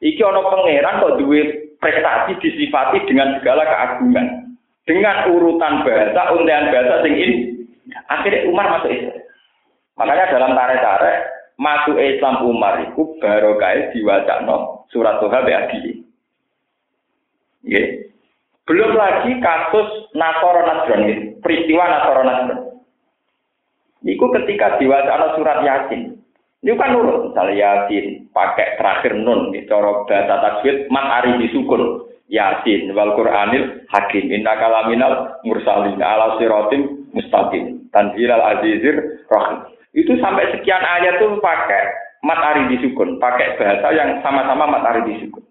[0.03, 1.41] Iki ana pangeran kok duwe
[1.85, 4.57] prestasi disifati dengan segala keagungan.
[4.89, 7.37] Dengan urutan bahasa, undian bahasa sing ini.
[8.09, 9.20] Akhirnya Umar masuk Islam.
[10.01, 11.18] Makanya dalam tarik-tarik
[11.61, 13.93] masuk Islam Umar itu baru kaya
[14.43, 16.03] no surat Tuhan Adi.
[17.64, 18.12] Yeah.
[18.64, 22.64] Belum lagi kasus Nasoro Nasrani, peristiwa Nasoro Nasrani.
[24.05, 26.24] Iku ketika diwacana surat Yasin.
[26.65, 32.09] Ini kan nurut, misalnya Yasin pakai terakhir nun, cara bahasa tajwid mat ari disukun.
[32.33, 39.61] Yasin wal Qur'anil Hakim inna kalaminal mursalin ala siratim mustaqim tanzilal azizir rahim.
[39.93, 41.85] Itu sampai sekian ayat tuh pakai
[42.25, 42.41] mat
[42.73, 45.45] disukun, pakai bahasa yang sama-sama mat disukun.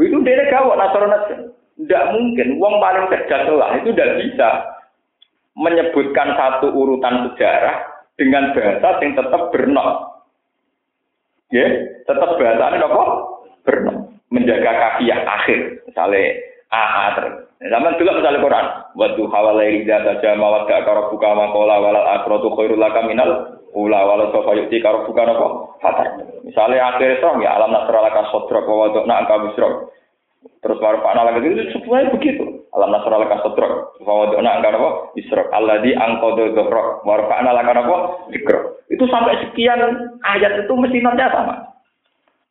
[0.00, 1.52] Itu dia gawat Nasrani.
[1.78, 4.48] Tidak mungkin, uang paling cerdas lah itu tidak bisa
[5.54, 9.90] menyebutkan satu urutan sejarah dengan bahasa yang tetap bernok.
[11.48, 11.64] Ya,
[12.04, 13.02] tetap bahasa ini apa?
[13.64, 13.96] Bernok.
[14.28, 15.80] Menjaga kaki yang akhir.
[15.88, 16.36] Misalnya
[16.68, 17.34] AA terus.
[17.58, 18.66] Zaman dulu misalnya Quran.
[18.98, 24.00] Wadu hawalai rida saja mawat gak karo buka makola walal akrotu khairul laka minal ula
[24.04, 25.46] walau sofa yukti karo buka apa?
[26.44, 29.94] Misalnya akhir itu ya alam nasralaka sodrok wa wadokna angka bisrok.
[30.62, 32.57] Terus warfa'na lagi itu semuanya begitu.
[32.76, 33.72] Alam nasrul laka sadrak.
[34.04, 34.90] Wa wada'na angka apa?
[35.16, 35.42] Isra.
[35.52, 36.86] Alladzi anqadha dhahrak.
[37.04, 37.96] Warfa'na laka apa?
[38.28, 38.60] Dzikra.
[38.92, 39.80] Itu sampai sekian
[40.24, 41.54] ayat itu mesti notnya sama.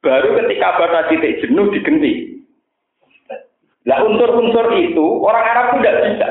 [0.01, 2.37] Baru ketika batas titik jenuh digenti.
[3.87, 6.29] Lah unsur-unsur itu orang Arab pun tidak bisa.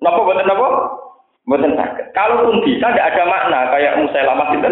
[0.00, 0.68] Napa buatan apa?
[1.44, 2.06] Buatan sakit.
[2.16, 4.70] Kalaupun bisa tidak ada makna kayak Musailamah itu.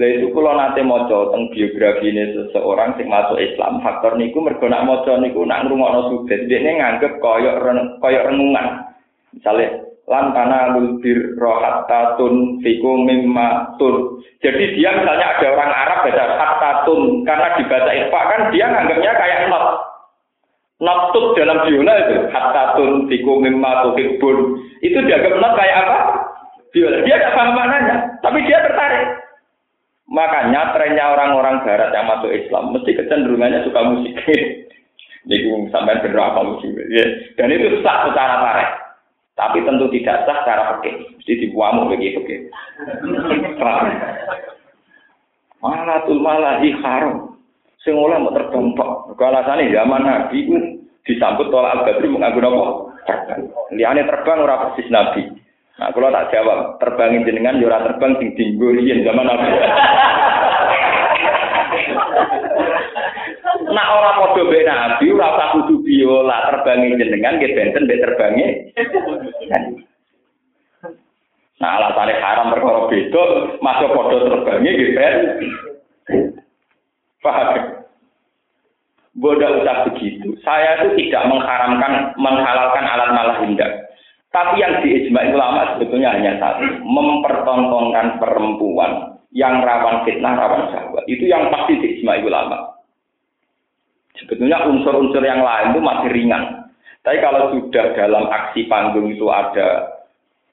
[0.00, 4.64] Lah itu kalau nanti mau tentang biografi ini seseorang sing masuk Islam, faktor niku mergo
[4.64, 7.60] nak maca niku nak ngrungokno dia nganggep koyok
[8.00, 8.96] koyok renungan.
[9.36, 14.24] Misalnya lan kana lulbir rohatatun fiku mimma tun.
[14.40, 19.52] Jadi dia misalnya ada orang Arab baca hatatun karena dibaca ikhfa kan dia nganggapnya kayak
[19.52, 19.64] not.
[20.80, 24.64] Not tut dalam biola itu hatatun fiku mimma tuhibbun.
[24.80, 25.98] Itu dianggap not kayak apa?
[26.72, 29.29] Dia tidak paham maknanya, tapi dia tertarik.
[30.10, 34.14] Makanya trennya orang-orang barat yang masuk Islam mesti kecenderungannya suka musik.
[35.30, 36.74] Ini sampai berapa musik.
[36.90, 37.04] Ya.
[37.38, 38.70] Dan itu sah secara tarik.
[39.38, 41.14] Tapi tentu tidak sah secara pekeh.
[41.14, 42.40] Mesti dibuamu bagi pekeh.
[45.62, 47.36] Malatul malahi haram.
[47.84, 49.14] Sing mau tok.
[49.16, 50.48] Alasannya zaman Nabi
[51.04, 52.60] disambut tolak al-Badri mengaku apa?
[53.08, 53.42] Terbang.
[53.72, 55.39] Liane terbang ora persis Nabi.
[55.80, 59.48] Nah, kalau tak jawab, terbangin jenengan, yura ya terbang sing dinggo zaman Nabi.
[63.72, 68.46] Nak orang podo be Nabi, ora usah kudu biola terbangin jenengan, nggih benten mbek terbangi.
[71.64, 73.24] Nah, alasannya haram perkara beda,
[73.64, 75.14] masuk podo terbangi nggih ben.
[77.24, 77.48] Paham?
[79.16, 80.36] Bodoh usah begitu.
[80.44, 83.89] Saya itu tidak mengharamkan, menghalalkan alat malah indah.
[84.30, 91.02] Tapi yang diijma ulama sebetulnya hanya satu, mempertontonkan perempuan yang rawan fitnah, rawan syahwat.
[91.10, 92.78] Itu yang pasti diijma ulama.
[94.14, 96.70] Sebetulnya unsur-unsur yang lain itu masih ringan.
[97.02, 99.98] Tapi kalau sudah dalam aksi panggung itu ada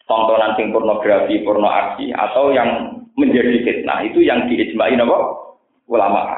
[0.09, 5.19] tontonan sing pornografi, porno aksi, atau yang menjadi fitnah, itu yang diijmain apa?
[5.85, 6.33] Ulama.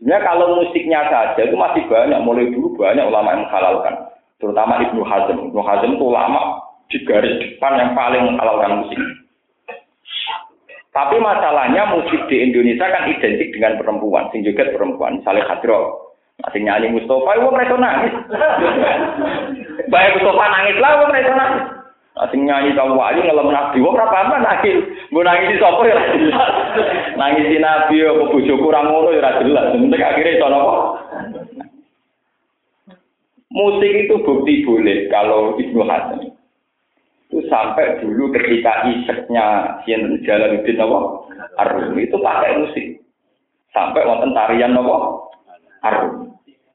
[0.00, 3.94] Sebenarnya kalau musiknya saja itu masih banyak, mulai dulu banyak ulama yang menghalalkan
[4.40, 5.36] terutama Ibnu Hazm.
[5.52, 9.00] Ibnu Hazm itu ulama di garis depan yang paling menghalalkan musik.
[10.90, 16.10] Tapi masalahnya musik di Indonesia kan identik dengan perempuan, sing juga perempuan, misalnya Hadro.
[16.40, 18.10] Masih nyanyi Mustafa, wong mereka nangis.
[19.92, 21.64] Baik Mustafa nangis lah, wong mereka nangis.
[22.18, 24.82] Masih nyanyi kamu wali ngelem nabi, wong apa apa nangis.
[25.14, 26.52] Mau nangis di sopo ya jelas.
[27.14, 29.70] Nangis di nabi, apa bujuk kurang ngono ya jelas.
[29.70, 30.74] Penting akhirnya itu apa?
[33.50, 36.30] Musik itu bukti boleh kalau Ibnu Hasan
[37.30, 40.98] itu sampai dulu ketika iseknya Sinten Jalaluddin apa?
[41.62, 42.86] Arum itu pakai musik.
[43.74, 44.96] Sampai wonten tarian apa?
[45.82, 46.30] Arum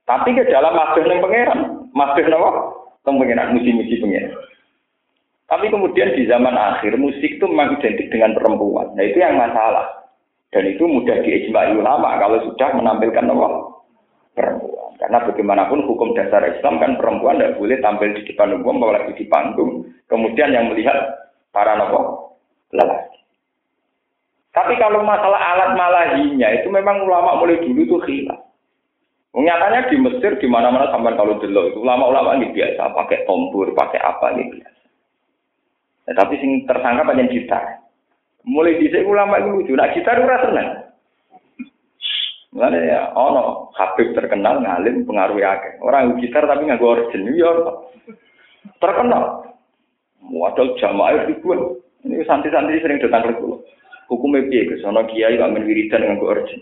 [0.06, 1.60] tapi ke dalam masjid yang pangeran.
[1.96, 4.34] Masjid teng pangeran musim-musim pangeran.
[5.46, 8.92] Tapi kemudian di zaman akhir musik itu memang identik dengan perempuan.
[8.94, 10.08] Nah itu yang masalah.
[10.52, 13.48] Dan itu mudah diijmai ulama kalau sudah menampilkan apa?
[14.36, 19.20] Perempuan karena bagaimanapun hukum dasar Islam kan perempuan tidak boleh tampil di depan umum, apalagi
[19.20, 19.92] di panggung.
[20.08, 20.96] Kemudian yang melihat
[21.52, 22.32] para nopo
[22.72, 23.20] lelaki.
[24.56, 28.40] Tapi kalau masalah alat malahinya itu memang ulama mulai dulu itu hilang.
[29.36, 34.00] Nyatanya di Mesir di mana-mana sampai kalau dulu itu ulama-ulama ini biasa pakai tombur, pakai
[34.00, 34.84] apa ini biasa.
[36.08, 37.84] Ya, tapi sing tersangka banyak gitar.
[38.48, 40.85] Mulai di ulama itu lucu, nah gitar itu seneng.
[42.56, 45.76] Mana ya, ono Habib terkenal ngalim pengaruh akeh.
[45.84, 47.52] Orang gitar tapi nggak origin, ya
[48.80, 49.52] terkenal.
[50.24, 51.76] Modal jamaah ribuan.
[52.08, 53.68] Ini santri-santri sering datang ke kulo.
[54.08, 56.62] Hukumnya piye ke sono kiai kok wiridan dengan gue origin.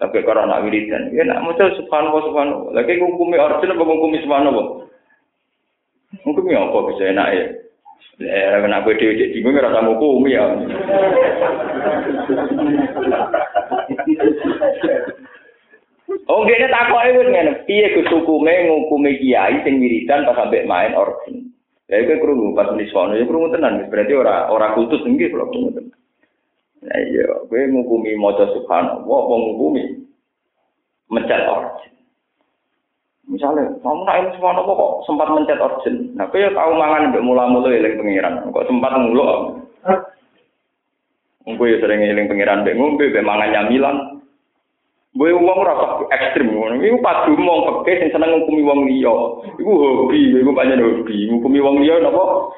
[0.00, 2.70] Tapi kalau anak wiridan, ya nak modal subhanallah subhanallah.
[2.72, 4.66] Lagi hukumnya origin apa hukumnya subhanallah?
[6.24, 7.44] Hukumnya apa bisa enak ya?
[8.22, 10.46] Eh, kena gue dewi jadi bingung rasa hukum ya.
[16.42, 17.62] Oh, dia takut itu ngene.
[17.70, 21.54] Piye Gus hukume ngukumi kiai sing wiridan pas sampai main organ.
[21.86, 25.46] Ya itu krungu pas muni sono ya krungu tenan berarti ora ora kultus nggih kalau
[25.54, 25.94] krungu tenan.
[26.82, 29.82] Nah iya, kowe ngukumi maca subhanallah, apa ngukumi
[31.14, 31.94] mencet origin.
[33.30, 36.10] Misalnya, kamu nak ilmu subhanallah kok sempat mencet origin.
[36.18, 39.62] Nah, kowe tahu mangan mbek mula-mula eling pengiran, kok sempat nguluk.
[41.46, 44.21] Engko ya sering eling pengiran mbek ngombe mbek mangan nyamilan.
[45.12, 49.12] Gue uang rasa ekstrim, ini padu mau pakai sing seneng ngukumi wong liya.
[49.60, 49.72] Iku
[50.08, 52.48] hobi, iku banyak hobi, ngukumi wong liya napa?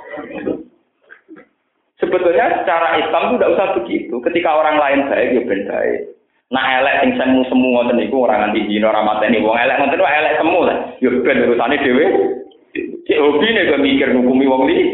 [1.98, 4.14] Sebetulnya secara Islam itu tidak usah begitu.
[4.22, 6.00] Ketika orang lain baik, ya ben baik.
[6.55, 10.05] Nah elek sing semu semu ngoten niku ora nganti dina ora mateni wong elek ngoten
[10.05, 10.78] wae elek semu lah.
[11.02, 12.07] Ya ben urusane dhewe.
[13.11, 14.86] Cek hobi nek mikir ngukumi wong liya.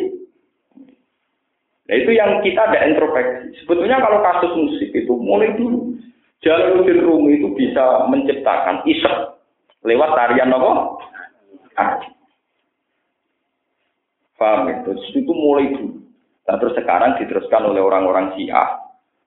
[1.92, 3.52] Nah itu yang kita ada introspeksi.
[3.60, 6.00] Sebetulnya kalau kasus musik itu mulai dulu
[6.40, 9.16] Jalaluddin Rumi itu bisa menciptakan isek
[9.84, 10.72] lewat tarian apa?
[14.40, 14.92] Paham itu?
[15.20, 16.00] Itu mulai dulu.
[16.48, 18.80] Nah, terus sekarang diteruskan oleh orang-orang Syiah,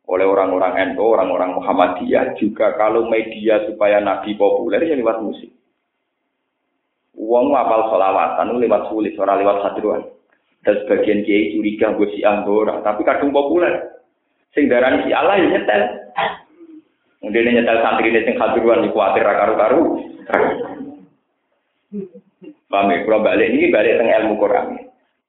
[0.09, 5.53] oleh orang-orang NU, orang-orang Muhammadiyah juga kalau media supaya Nabi populer ya lewat musik.
[7.13, 10.01] Uang apal solawatan lewat sulit, orang lewat sadruan.
[10.65, 14.01] Dan sebagian kiai curiga gue si orang, tapi kadung populer.
[14.57, 15.81] Sing darani Allah ya nyetel.
[17.23, 19.95] Kemudian nyetel santri ini sing hadruan di kuatir karu-karu.
[22.67, 22.97] Paham ya?
[23.07, 24.75] Kalau balik ini balik tentang ilmu Quran.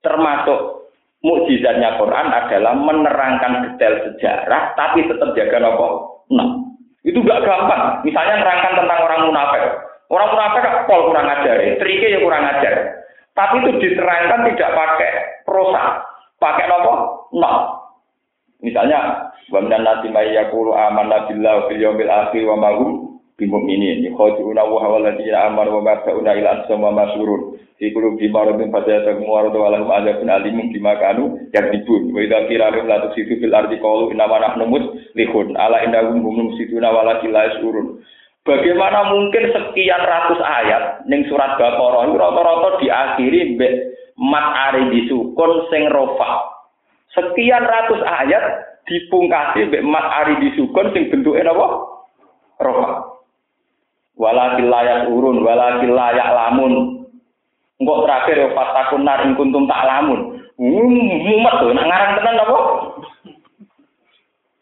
[0.03, 0.91] Termasuk
[1.23, 6.19] mukjizatnya Quran adalah menerangkan detail sejarah, tapi tetap jaga nopo.
[6.35, 6.67] Nah,
[7.07, 8.03] itu gak gampang.
[8.03, 9.65] Misalnya menerangkan tentang orang munafik.
[10.11, 11.79] Orang munafik pol kurang ajar, ya.
[11.79, 12.75] triknya ya kurang ajar.
[13.39, 15.11] Tapi itu diterangkan tidak pakai
[15.47, 16.03] prosa,
[16.43, 16.93] pakai nopo.
[17.39, 17.84] Nah,
[18.65, 24.09] Misalnya, wa nasi may yaqulu amanna billahi fil yawmil akhir wa ma hum bimu'minin.
[24.09, 27.61] Yukhadi'una wa huwa alladziina amanu wa ma'ta'una ila ansam wa masurun.
[27.77, 32.09] Fi qulubi maradun fazadahum maradu wa lahum adzabun alimun bima kanu yakdibun.
[32.17, 35.53] Wa idza qila lahum la tusidu fil ardi qalu inna ma nahnu muslihun.
[35.61, 38.01] Ala innahum hum mufsiduna walakin la yashurun.
[38.45, 43.73] Bagaimana mungkin sekian ratus ayat ning surat Baqarah rata-rata diakhiri mbek
[44.21, 46.54] mat ari disukun sing rofa
[47.15, 48.45] Sekian ratus ayat
[48.91, 51.67] dipungkasi mbek mat ari disukun sing bentuke napa?
[52.59, 52.89] Rofa.
[54.15, 57.07] Walakil layak urun, walakil layak lamun.
[57.83, 60.39] Engkau terakhir ya fatakun nar ing kuntum tak lamun.
[60.55, 62.59] Mumet tuh, nak ngarang tenan apa?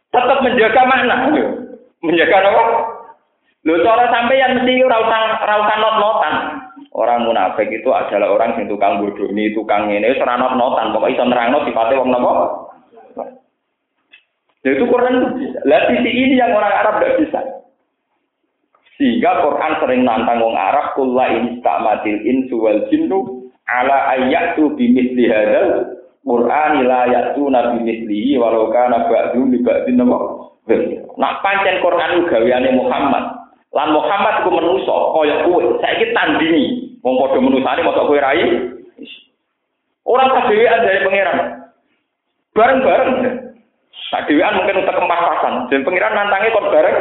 [0.09, 1.17] Tetap menjaga makna.
[2.01, 2.65] Menjaga apa?
[3.63, 6.35] Lho cara sampeyan mesti ora usah ora usah not-notan.
[6.93, 10.93] Orang munafik itu adalah orang yang tukang bodoh ini, tukang ini, ora not-notan.
[10.93, 12.33] Pokoknya iso nerangno sifatnya wong napa?
[14.63, 15.17] Ya itu Quran.
[15.65, 17.41] Lah sisi ini yang orang Arab tidak bisa.
[19.01, 25.33] Sehingga Quran sering nantang wong Arab kullu in istamatil insu wal jinnu ala ayatu bimithli
[25.33, 29.99] hadzal Qur'an la ya'tuna bimithlihi walau kana ba'du li ba'din
[31.19, 33.43] Nak pancen Quran gaweane Muhammad.
[33.75, 35.83] Lan Muhammad ku menuso kaya kowe.
[35.83, 36.82] Saiki tandingi.
[37.03, 38.47] Wong padha menusane mosok kowe rai.
[40.07, 41.39] Orang kadewean dari pangeran.
[42.55, 43.11] Bareng-bareng.
[44.13, 45.55] Kadewean mungkin untuk kempasan.
[45.71, 46.99] Dan pangeran nantangnya kok bareng.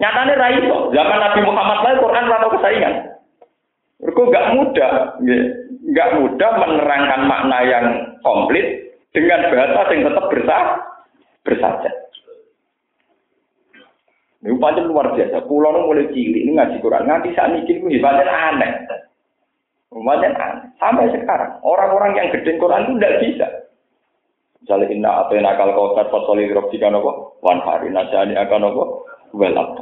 [0.00, 0.82] Nyatanya rai kok.
[0.92, 2.94] Zaman Nabi Muhammad lain Quran rata kesaingan.
[4.04, 4.92] Mereka gak mudah,
[5.96, 7.86] gak mudah menerangkan makna yang
[8.20, 10.62] komplit dengan bahasa yang tetap bersah,
[11.40, 12.03] bersaja.
[14.44, 15.48] Ini pancen luar biasa.
[15.48, 17.08] Pulau nu mulai cilik ini ngaji Quran.
[17.08, 18.72] Nanti saat ini ini pancen aneh.
[19.88, 20.68] Pancen aneh.
[20.76, 23.46] Sampai sekarang orang-orang yang gede Quran itu tidak bisa.
[24.60, 29.80] Misalnya inna atau nakal kautar fasoli robjika nopo wan hari nasani akan nopo welap.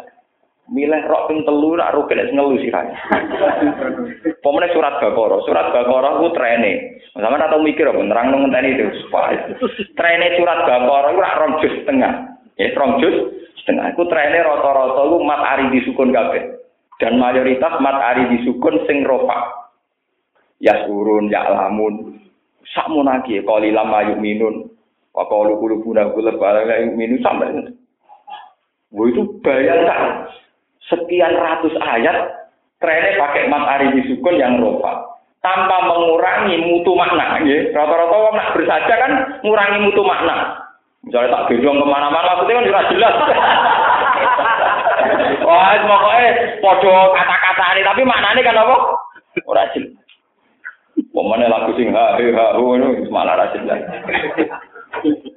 [0.71, 2.87] Milih rok ping telu nak rukin es ngelu kan.
[4.43, 7.03] Pemenang surat Baqarah, surat Baqarah ku trene.
[7.19, 8.87] Sama atau mikir apa nerang nang ngenteni itu.
[9.99, 12.15] Trene surat Baqarah ku rak rong jus setengah.
[12.59, 13.17] Ya rong jus
[13.63, 13.95] setengah.
[13.95, 16.59] Iku trennya rata-rata lu mat ari disukun kabeh.
[16.99, 19.71] Dan mayoritas mat ari disukun sing rofa.
[20.59, 22.19] Ya surun, ya lamun.
[22.75, 24.71] Sakmu lagi, kalau lama yuk minun.
[25.15, 27.75] Wa qalu qulubuna qulub ala minun sampai
[28.93, 30.29] Wah itu bayangkan
[30.85, 32.29] sekian ratus ayat
[32.77, 37.41] trennya pakai mat ari disukun yang rofa tanpa mengurangi mutu makna.
[37.73, 40.62] Rata-rata orang nak bersaja kan mengurangi mutu makna.
[41.03, 43.15] Misalnya tak gendong ke mana-mana, maksudnya kan jelas jelas.
[45.43, 46.27] Wah, pokoknya
[46.63, 48.77] podo kata-kata ini, tapi maknanya kan apa?
[49.51, 49.99] Ora jelas.
[51.13, 53.81] Pemane lagu sing ha he ha hu itu malah ra jelas.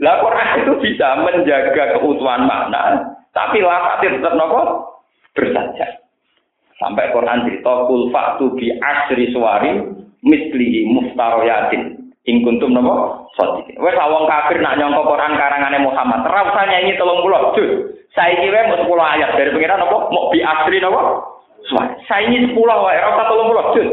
[0.03, 4.61] Lah Quran itu bisa menjaga keutuhan makna, tapi lafaznya tetap nopo
[5.33, 6.05] bersaja.
[6.75, 9.79] Sampai Quran cerita kul faktu bi asri suwari
[10.21, 13.77] mislihi muftaroyatin ing kuntum napa sadiqin.
[13.77, 16.25] Wis wong kafir nak nyangka Quran karangane Muhammad.
[16.25, 17.71] Ora usah nyanyi 30 juz
[18.17, 19.29] saiki wae mau 10 ayat.
[19.37, 21.01] Dari pengiran napa mau bi asri napa
[22.09, 22.97] saiki 10 wae.
[22.97, 23.89] Ora usah 30 juz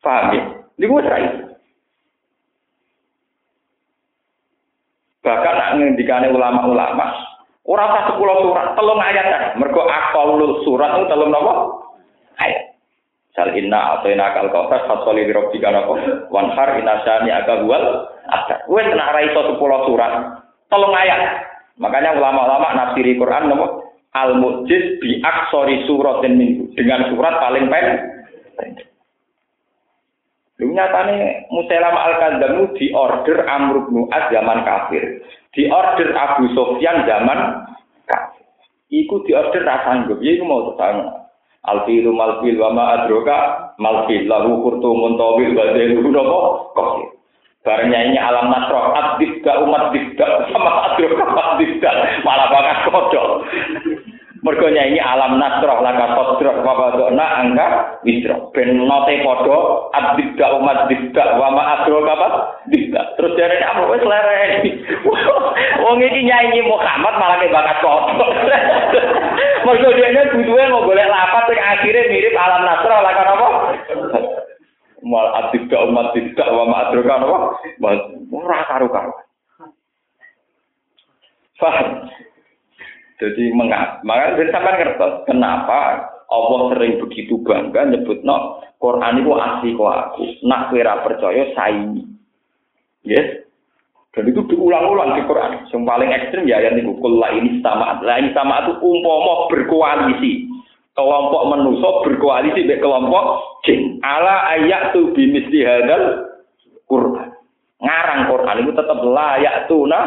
[0.00, 0.42] paham ya?
[0.80, 1.08] Niku wis
[5.26, 7.06] bahkan nak ngendikane ulama-ulama
[7.66, 9.24] ora usah 10 surat telung ayat.
[9.28, 11.52] Kan mergo aqallul surat telung napa
[12.40, 12.75] ayat
[13.36, 16.00] Sal inna atau inna kal kautar fasoli birobika nako
[16.32, 18.64] wanhar inasani aga bual ada.
[18.64, 20.40] Gue kena raiso sepuluh surat,
[20.72, 21.44] tolong ayat.
[21.76, 28.88] Makanya ulama-ulama nafsiri Quran namo al mujiz bi aksori surat minggu dengan surat paling pendek.
[30.56, 35.20] Lu nyatane Musailam al-Kadzamu di order Amr bin Az zaman kafir.
[35.52, 37.68] Di order Abu Sofyan zaman
[38.08, 38.44] kafir.
[38.88, 40.16] Iku di order rasanggup.
[40.24, 41.25] Ya iku mau tetangga.
[41.66, 46.38] Alfilu malfil wa ma adroka malfil lahu kurtumun tawil wa delu nopo
[46.76, 47.16] kosir.
[47.66, 51.90] Barangnya ini alam nasroh adibda umat dibda sama adroka adibda
[52.22, 53.28] malah banget kodok.
[54.46, 57.66] Mergonya ini alam nasroh laka sodroh wa badokna angka
[58.06, 58.54] wisroh.
[58.54, 62.28] Ben note kodo adibda umat dibda wa ma adroka apa
[62.70, 63.18] dibda.
[63.18, 64.62] Terus dari apa wes lereng.
[65.82, 68.30] Wong ini nyanyi Muhammad malah bakat kodok.
[69.66, 73.48] Mergo dene butuhe mau golek lapat sing akhire mirip alam nasra lah kan apa?
[75.02, 77.38] Mal adika umat tidak wa ma'adroka apa?
[78.30, 79.12] Ora karo-karo.
[81.58, 82.06] Faham?
[83.18, 84.06] Jadi mengapa?
[84.06, 90.24] Maka sampai ngerti kenapa Allah sering begitu bangga nyebut no Quran itu asli kok aku.
[90.46, 92.06] Nak kira percaya saingi.
[93.02, 93.45] Yes,
[94.16, 95.68] dan itu diulang-ulang di Quran.
[95.68, 98.00] Yang paling ekstrim ya yang itu kulla ini sama.
[98.00, 100.48] Lah ini sama itu umpomo berkoalisi.
[100.96, 103.24] Kelompok menuso berkoalisi dengan kelompok
[103.68, 104.00] jin.
[104.00, 106.32] Ala ayat tu bimisli hadal
[106.88, 107.28] Quran.
[107.76, 110.00] Ngarang Quran itu tetap layak tuna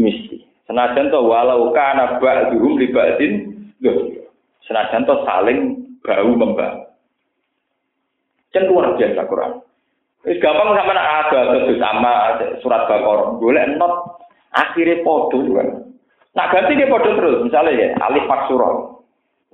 [0.00, 0.40] misi.
[0.64, 3.32] Senajan to walau kana ba'duhum li ba'din
[4.64, 6.88] Senajan to saling bau membau.
[8.56, 9.65] Kan luar biasa Quran.
[10.26, 13.38] Wis gampang sama ada terus sama surat bakor.
[13.38, 14.18] Boleh not
[14.50, 15.86] akhirnya podo kan.
[16.34, 17.46] Nah ganti dia podo terus.
[17.46, 18.98] Misalnya ya alif maksuro.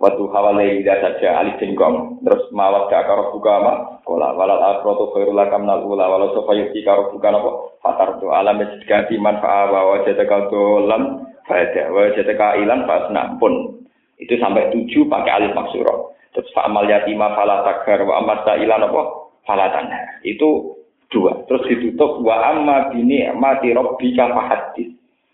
[0.01, 2.25] Waktu hawalai tidak saja alif jengkong.
[2.25, 4.01] Terus mawat ke akar buka ama.
[4.09, 6.09] Kola walal akrotu khairul lakam nal ula.
[6.09, 7.77] Walau sofa yuki karo buka nopo.
[7.85, 11.29] Fatar tu alam ganti manfa'a wa wajataka dolam.
[11.45, 13.77] Fada wa wajataka ilan fasna pun.
[14.17, 16.17] Itu sampai tujuh pakai alif maksuro.
[16.33, 19.91] Terus fa'amal yatima fala tagar wa amat ilan apa falatan.
[20.25, 20.79] Itu
[21.13, 21.45] dua.
[21.47, 24.91] Terus ditutup wa amma bini mati rabbika fahadis.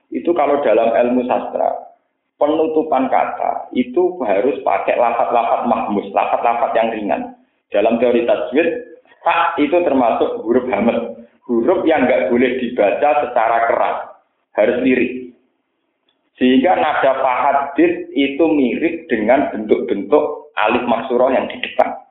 [0.08, 1.88] Itu kalau dalam ilmu sastra
[2.38, 7.22] penutupan kata itu harus pakai lafat-lafat mahmus, lafat-lafat yang ringan.
[7.68, 8.68] Dalam teori tajwid,
[9.26, 11.18] tak itu termasuk huruf hamad.
[11.44, 13.98] Huruf yang nggak boleh dibaca secara keras,
[14.56, 15.12] harus lirik.
[16.38, 22.07] Sehingga nada fahadis itu mirip dengan bentuk-bentuk alif maksuroh yang di depan.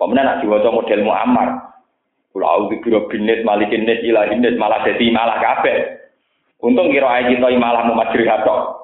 [0.00, 1.48] Pemenang nak diwaca model Muammar.
[2.32, 6.00] Kula auzu birabbin malikin nas ilahin nas malah dadi malah kabeh.
[6.64, 8.80] Untung kira ae kita malah mau majri hatok.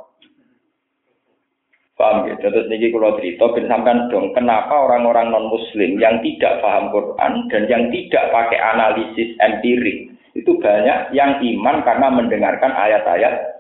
[1.97, 2.37] Paham ya?
[2.37, 7.49] Terus niki kalau cerita, ben sampean dong, kenapa orang-orang non Muslim yang tidak paham Quran
[7.49, 13.57] dan yang tidak pakai analisis empirik itu banyak yang iman karena mendengarkan ayat-ayat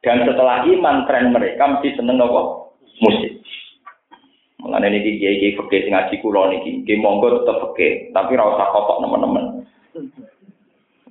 [0.00, 2.72] Dan setelah iman, tren mereka mesti seneng apa?
[3.04, 3.35] Musik.
[4.66, 8.98] Mulane niki kiai-kiai fikih sing ngaji kula niki, monggo tetep fikih, tapi ora usah kotok
[8.98, 9.44] nemen-nemen.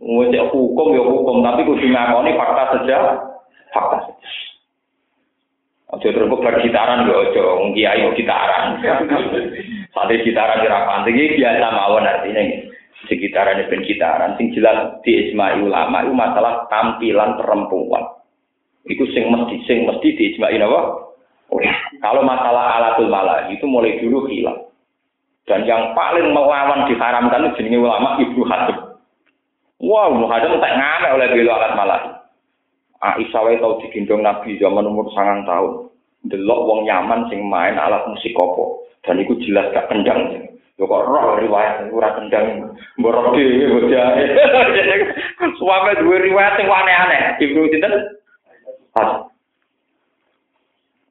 [0.04, 2.98] Wis hukum ya hukum, tapi kudu ngakoni fakta saja,
[3.72, 4.30] fakta saja.
[5.96, 8.84] Ojo terus bergitaran yo ojo kiai gitaran.
[9.96, 12.44] Sate gitaran ora pantes iki biasa mawon artinya
[13.08, 18.04] sekitaran ben gitaran sing jelas di ijma ulama itu masalah tampilan perempuan.
[18.92, 21.05] Iku sing mesti sing mesti di ijma apa?
[22.02, 24.70] Kalau masalah alatul malah itu mulai dulu hilang.
[25.46, 28.98] Dan yang paling melawan diharamkan itu jenis ulama Ibnu Hazm.
[29.82, 32.02] Wah, Ibnu Hazm tak ngamek oleh belo alat malah.
[33.06, 35.94] Aisyah wae tau digendong Nabi zaman umur sangang tahun.
[36.26, 38.90] Delok wong nyaman sing main alat musik kopo.
[39.06, 40.50] Dan itu jelas gak kendang.
[40.82, 42.74] Yo kok roh riwayat ora kendang.
[42.98, 44.18] Mbok dhewe bocah.
[45.62, 47.38] Suame duwe riwayat sing aneh-aneh.
[47.38, 47.94] Ibnu sinten?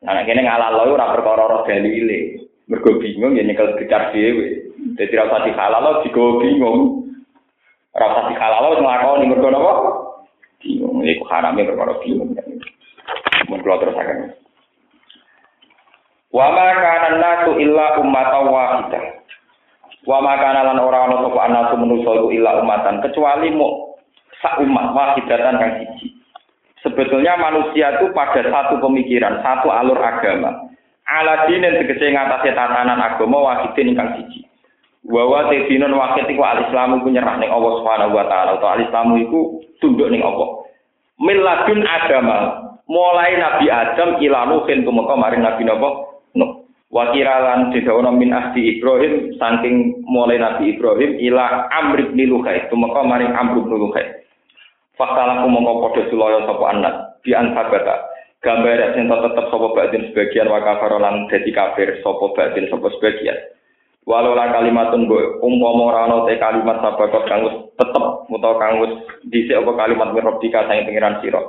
[0.04, 2.44] Nah, kene ngalalo ora perkara roh dalile.
[2.68, 4.72] Mergo bingung ya nyekel gecar dhewe.
[5.00, 7.08] Dadi ora usah dihalalo digo bingung.
[7.96, 9.72] Ora usah dihalalo wis nglakoni mergo napa?
[10.60, 11.00] Bingung.
[11.00, 12.36] Iku harame perkara bingung.
[13.48, 14.36] Mun kula terusaken.
[16.34, 19.04] Wa ma kana nasu illa ummatan wahidah.
[20.04, 23.96] Wa makana lan ora ana sapa anasu manusa illa umatan kecuali mu
[24.44, 26.13] sak umat wahidatan kang siji.
[26.84, 30.68] Sebetulnya manusia itu pada satu pemikiran, satu alur agama.
[31.08, 34.44] Ala dinin tegese ngatasi tatanan agama wahidin ingkang siji.
[35.04, 39.20] Wa te dinun wahid iku al-islamu ku nyerah ning Allah Subhanahu wa taala utawa al-islamu
[39.20, 39.40] iku
[39.76, 40.64] tunduk ning Allah.
[41.20, 42.36] Miladun agama
[42.88, 45.88] mulai Nabi Adam ila Nuhin tumeka maring Nabi Nabi
[46.40, 46.64] Nuh.
[46.88, 53.28] Wakiralan didawono min ahdi Ibrahim saking mulai Nabi Ibrahim ila Amr bin Luhai tumeka maring
[53.36, 54.23] Amr bin Luhai.
[54.94, 56.94] Faktalah mongko padha sulaya sapa anak
[57.26, 58.14] di ansabata.
[58.44, 63.34] Gambar sing tetep sapa batin sebagian wa kafar lan dadi kafir sapa batin sapa sebagian.
[64.04, 68.84] Walau lah kalimatun go umpama ora ana te kalimat sabakot kang wis tetep utawa kang
[68.84, 68.92] wis
[69.32, 71.40] dhisik apa kalimat mirobdika sang pengiran sira.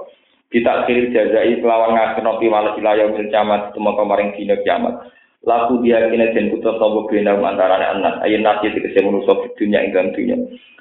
[0.47, 5.03] Kita kiri jazai kelawan ngaseno piwales wilayah mil kiamat tumeka maring dina kiamat.
[5.45, 9.93] Laku dia kene den putra sapa bena antarané anak ayen nasi tegese manusa dunya ing
[9.93, 10.37] dalam dunya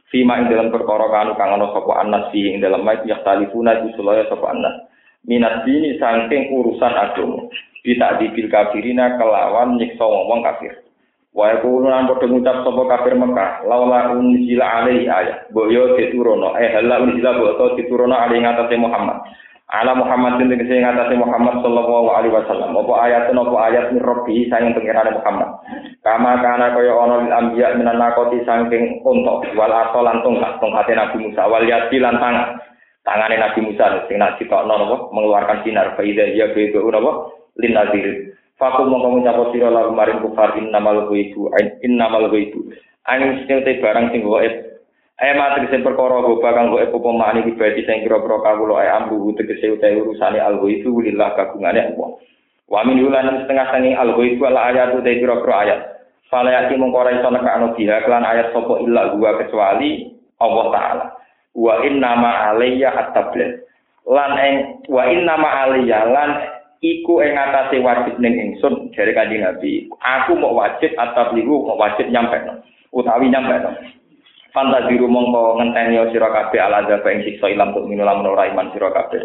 [0.09, 3.77] fima ing dalam perkara kanu kang ana sapa anas fi ing dalam mayit ya talifuna
[3.85, 4.25] iku sulaya
[5.25, 7.49] minat dini saking urusan agama.
[7.85, 10.73] Kita dibil kafirina kelawan nyiksa wong kafir.
[11.35, 15.53] Wa yaqulu lan padha ngucap sapa kafir Mekah laula unzila alaihi ayat.
[15.53, 19.19] Boyo diturono eh hala unzila boyo diturono alaihi ngatasé Muhammad
[19.73, 22.77] ala Muhammad bin tegese ngatasi Muhammad sallallahu alaihi wasallam.
[22.77, 25.49] Apa ayat apa ayat min rabbi pengirane Muhammad?
[26.05, 30.93] Kama kana kaya ana lil anbiya minan nakoti saking unta wal asal lan tongkat tongkate
[30.93, 32.61] Nabi Musa wal yadi lan tangan.
[33.05, 34.97] Nabi Musa sing nak ditokno napa?
[35.17, 37.33] Mengeluarkan sinar faida ya bebe napa?
[37.57, 41.51] Lin nadir fakum mongko ngucap sira lalu maring kufar innamal ghaibu
[41.83, 42.69] innamal ghaibu.
[43.05, 44.23] Angin sing barang sing
[45.15, 49.31] Ayo matri sing perkara goba kang kok apa mani pribadi sing kira-kira kawula ae ambu
[49.39, 52.19] tegese utahe urusane alghaibu lillah kagungane Allah.
[52.67, 55.81] Wa min ulan setengah sangi alghaibu ala ayat utahe kira-kira ayat.
[56.27, 61.05] Fala yati mung ora iso nekakno biha kelan ayat sapa illa gua kecuali Allah taala.
[61.55, 63.62] Wa inna ma alayya at-tabligh.
[64.11, 64.55] Lan ing
[64.91, 66.31] wa inna ma alayya lan
[66.83, 69.87] iku ing atase wajib ning ingsun dari kanjeng Nabi.
[69.95, 73.62] Aku mau wajib at-tabligh mau wajib nyampe utawi nyampe
[74.55, 78.86] Fantasiru mongko ngenteni sira kabeh ala azab ing siksa ilam tuk minula menora iman sira
[78.94, 79.18] kabeh.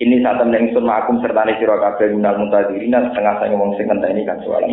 [0.00, 4.24] Ini saat temen ingsun makum serta sira kabeh minal muntadirina setengah sange wong sing ngenteni
[4.24, 4.64] kan soal